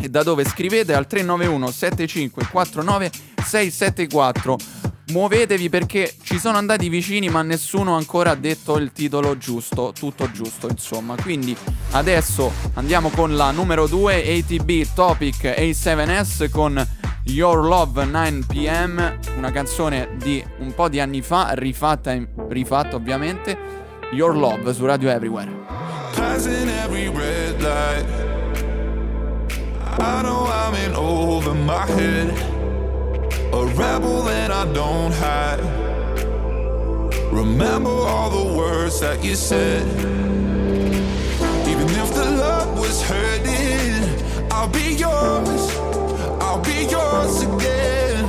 e 0.00 0.08
da 0.08 0.22
dove 0.22 0.44
scrivete 0.44 0.94
al 0.94 1.06
391 1.06 1.70
7549 1.70 3.10
674. 3.42 4.58
Muovetevi 5.06 5.68
perché 5.68 6.14
ci 6.22 6.38
sono 6.38 6.56
andati 6.56 6.88
vicini 6.88 7.28
ma 7.28 7.42
nessuno 7.42 7.94
ancora 7.94 8.30
ha 8.30 8.34
detto 8.34 8.78
il 8.78 8.90
titolo 8.92 9.36
giusto, 9.36 9.92
tutto 9.98 10.30
giusto 10.30 10.68
insomma. 10.68 11.14
Quindi 11.20 11.56
adesso 11.90 12.50
andiamo 12.74 13.10
con 13.10 13.36
la 13.36 13.50
numero 13.50 13.86
2 13.86 14.38
ATB 14.38 14.94
Topic 14.94 15.44
A7S 15.44 16.50
con 16.50 16.86
Your 17.26 17.64
Love 17.64 18.04
9pm, 18.04 19.36
una 19.38 19.50
canzone 19.50 20.10
di 20.18 20.44
un 20.58 20.74
po' 20.74 20.90
di 20.90 21.00
anni 21.00 21.22
fa, 21.22 21.52
rifatta, 21.54 22.14
rifatta 22.48 22.96
ovviamente. 22.96 23.56
Your 24.12 24.36
Love 24.36 24.74
su 24.74 24.84
Radio 24.84 25.08
Everywhere. 25.08 25.50
Passing 26.14 26.68
every 26.68 27.08
red 27.08 27.62
light. 27.62 28.04
I 29.98 30.22
know 30.22 30.46
I'm 30.46 30.74
in 30.74 30.94
over 30.94 31.54
my 31.54 31.86
head. 31.86 32.30
A 33.52 33.64
rebel 33.74 34.28
and 34.28 34.52
I 34.52 34.70
don't 34.72 35.14
hide. 35.14 35.62
Remember 37.32 37.88
all 37.88 38.28
the 38.28 38.54
words 38.54 39.00
that 39.00 39.24
you 39.24 39.34
said. 39.34 39.86
Even 41.66 41.88
if 41.88 42.12
the 42.12 42.30
love 42.36 42.78
was 42.78 43.02
hurting, 43.02 44.52
I'll 44.52 44.68
be 44.68 44.94
yours. 44.94 46.03
I'll 46.54 46.62
be 46.62 46.86
yours 46.86 47.42
again. 47.42 48.24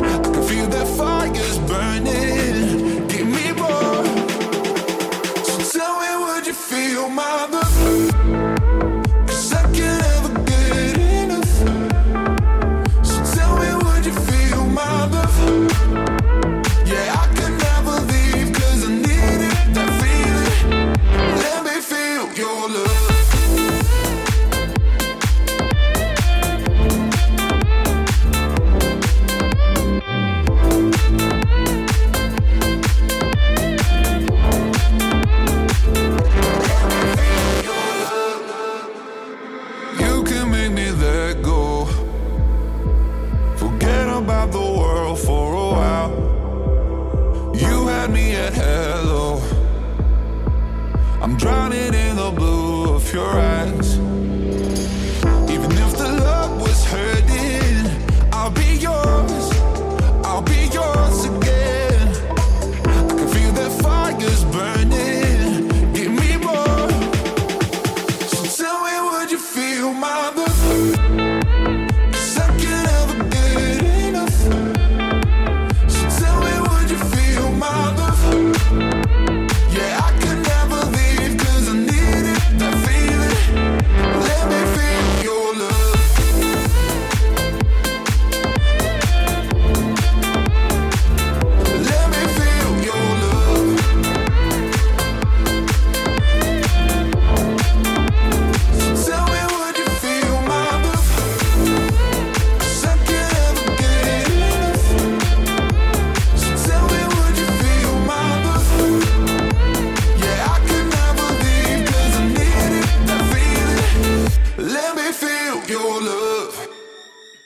I 0.00 0.18
can 0.24 0.42
feel 0.48 0.68
that 0.68 0.88
fire's 0.96 1.58
burning. 1.68 3.06
Give 3.08 3.26
me 3.26 3.52
more. 3.52 4.04
So 5.44 5.78
tell 5.78 6.00
me, 6.00 6.24
would 6.24 6.46
you 6.46 6.54
feel 6.54 7.10
my 7.10 7.46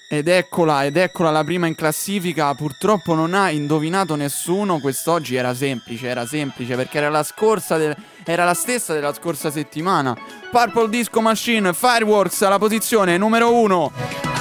Ed 0.08 0.28
eccola, 0.28 0.84
ed 0.84 0.96
eccola 0.96 1.30
la 1.30 1.42
prima 1.42 1.66
in 1.66 1.74
classifica, 1.74 2.54
purtroppo 2.54 3.14
non 3.14 3.34
ha 3.34 3.50
indovinato 3.50 4.14
nessuno, 4.14 4.78
quest'oggi 4.78 5.34
era 5.34 5.52
semplice, 5.52 6.06
era 6.06 6.24
semplice 6.24 6.76
perché 6.76 6.98
era 6.98 7.10
la, 7.10 7.26
de- 7.76 7.96
era 8.24 8.44
la 8.44 8.54
stessa 8.54 8.92
della 8.92 9.12
scorsa 9.12 9.50
settimana. 9.50 10.16
Purple 10.50 10.88
Disco 10.88 11.20
Machine 11.20 11.72
Fireworks 11.72 12.42
alla 12.42 12.58
posizione 12.58 13.18
numero 13.18 13.52
1. 13.52 14.35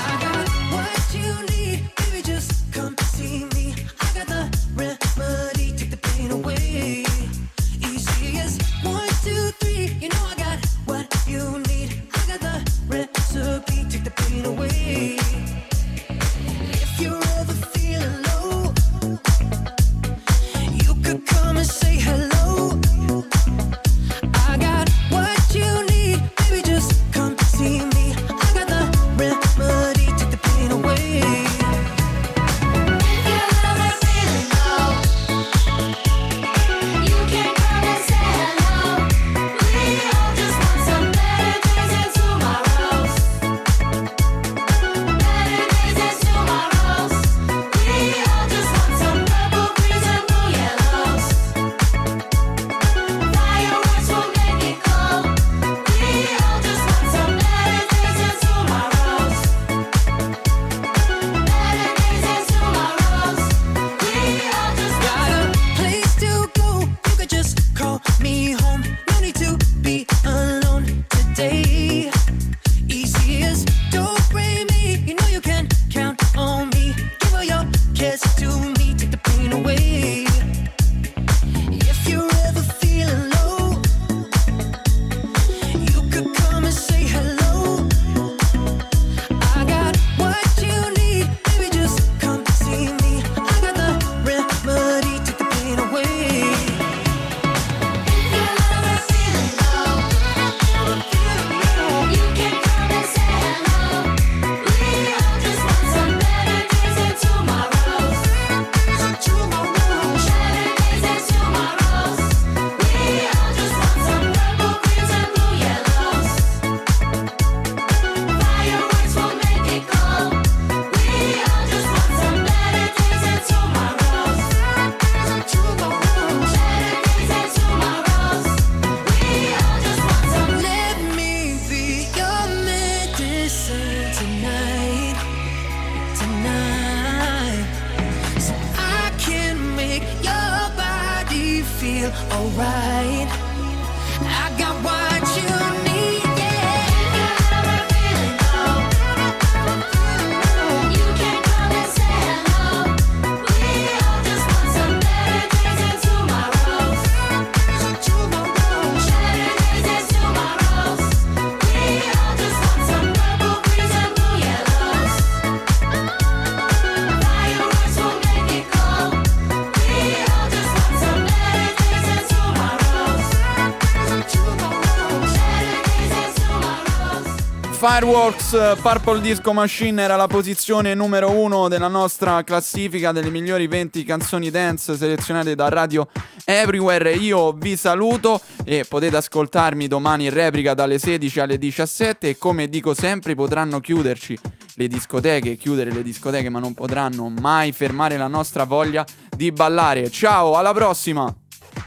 Fireworks 177.97 178.51
eh, 178.51 178.75
Purple 178.81 179.21
Disco 179.21 179.53
Machine 179.53 180.01
era 180.01 180.17
la 180.17 180.27
posizione 180.27 180.93
numero 180.93 181.29
uno 181.29 181.69
della 181.69 181.87
nostra 181.87 182.43
classifica 182.43 183.13
delle 183.13 183.29
migliori 183.29 183.67
20 183.67 184.03
canzoni 184.03 184.49
dance 184.49 184.97
selezionate 184.97 185.55
da 185.55 185.69
Radio 185.69 186.09
Everywhere. 186.43 187.13
Io 187.13 187.53
vi 187.53 187.77
saluto 187.77 188.41
e 188.65 188.83
potete 188.83 189.15
ascoltarmi 189.15 189.87
domani 189.87 190.25
in 190.25 190.33
replica 190.33 190.73
dalle 190.73 190.99
16 190.99 191.39
alle 191.39 191.57
17 191.57 192.27
e 192.27 192.37
come 192.37 192.67
dico 192.67 192.93
sempre 192.93 193.33
potranno 193.33 193.79
chiuderci 193.79 194.37
le 194.73 194.87
discoteche, 194.89 195.55
chiudere 195.55 195.93
le 195.93 196.03
discoteche 196.03 196.49
ma 196.49 196.59
non 196.59 196.73
potranno 196.73 197.29
mai 197.29 197.71
fermare 197.71 198.17
la 198.17 198.27
nostra 198.27 198.65
voglia 198.65 199.05
di 199.33 199.53
ballare. 199.53 200.09
Ciao, 200.09 200.57
alla 200.57 200.73
prossima! 200.73 201.33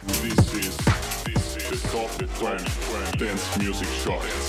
This 0.06 0.22
is, 0.54 0.76
this 3.58 3.80
is 3.82 4.47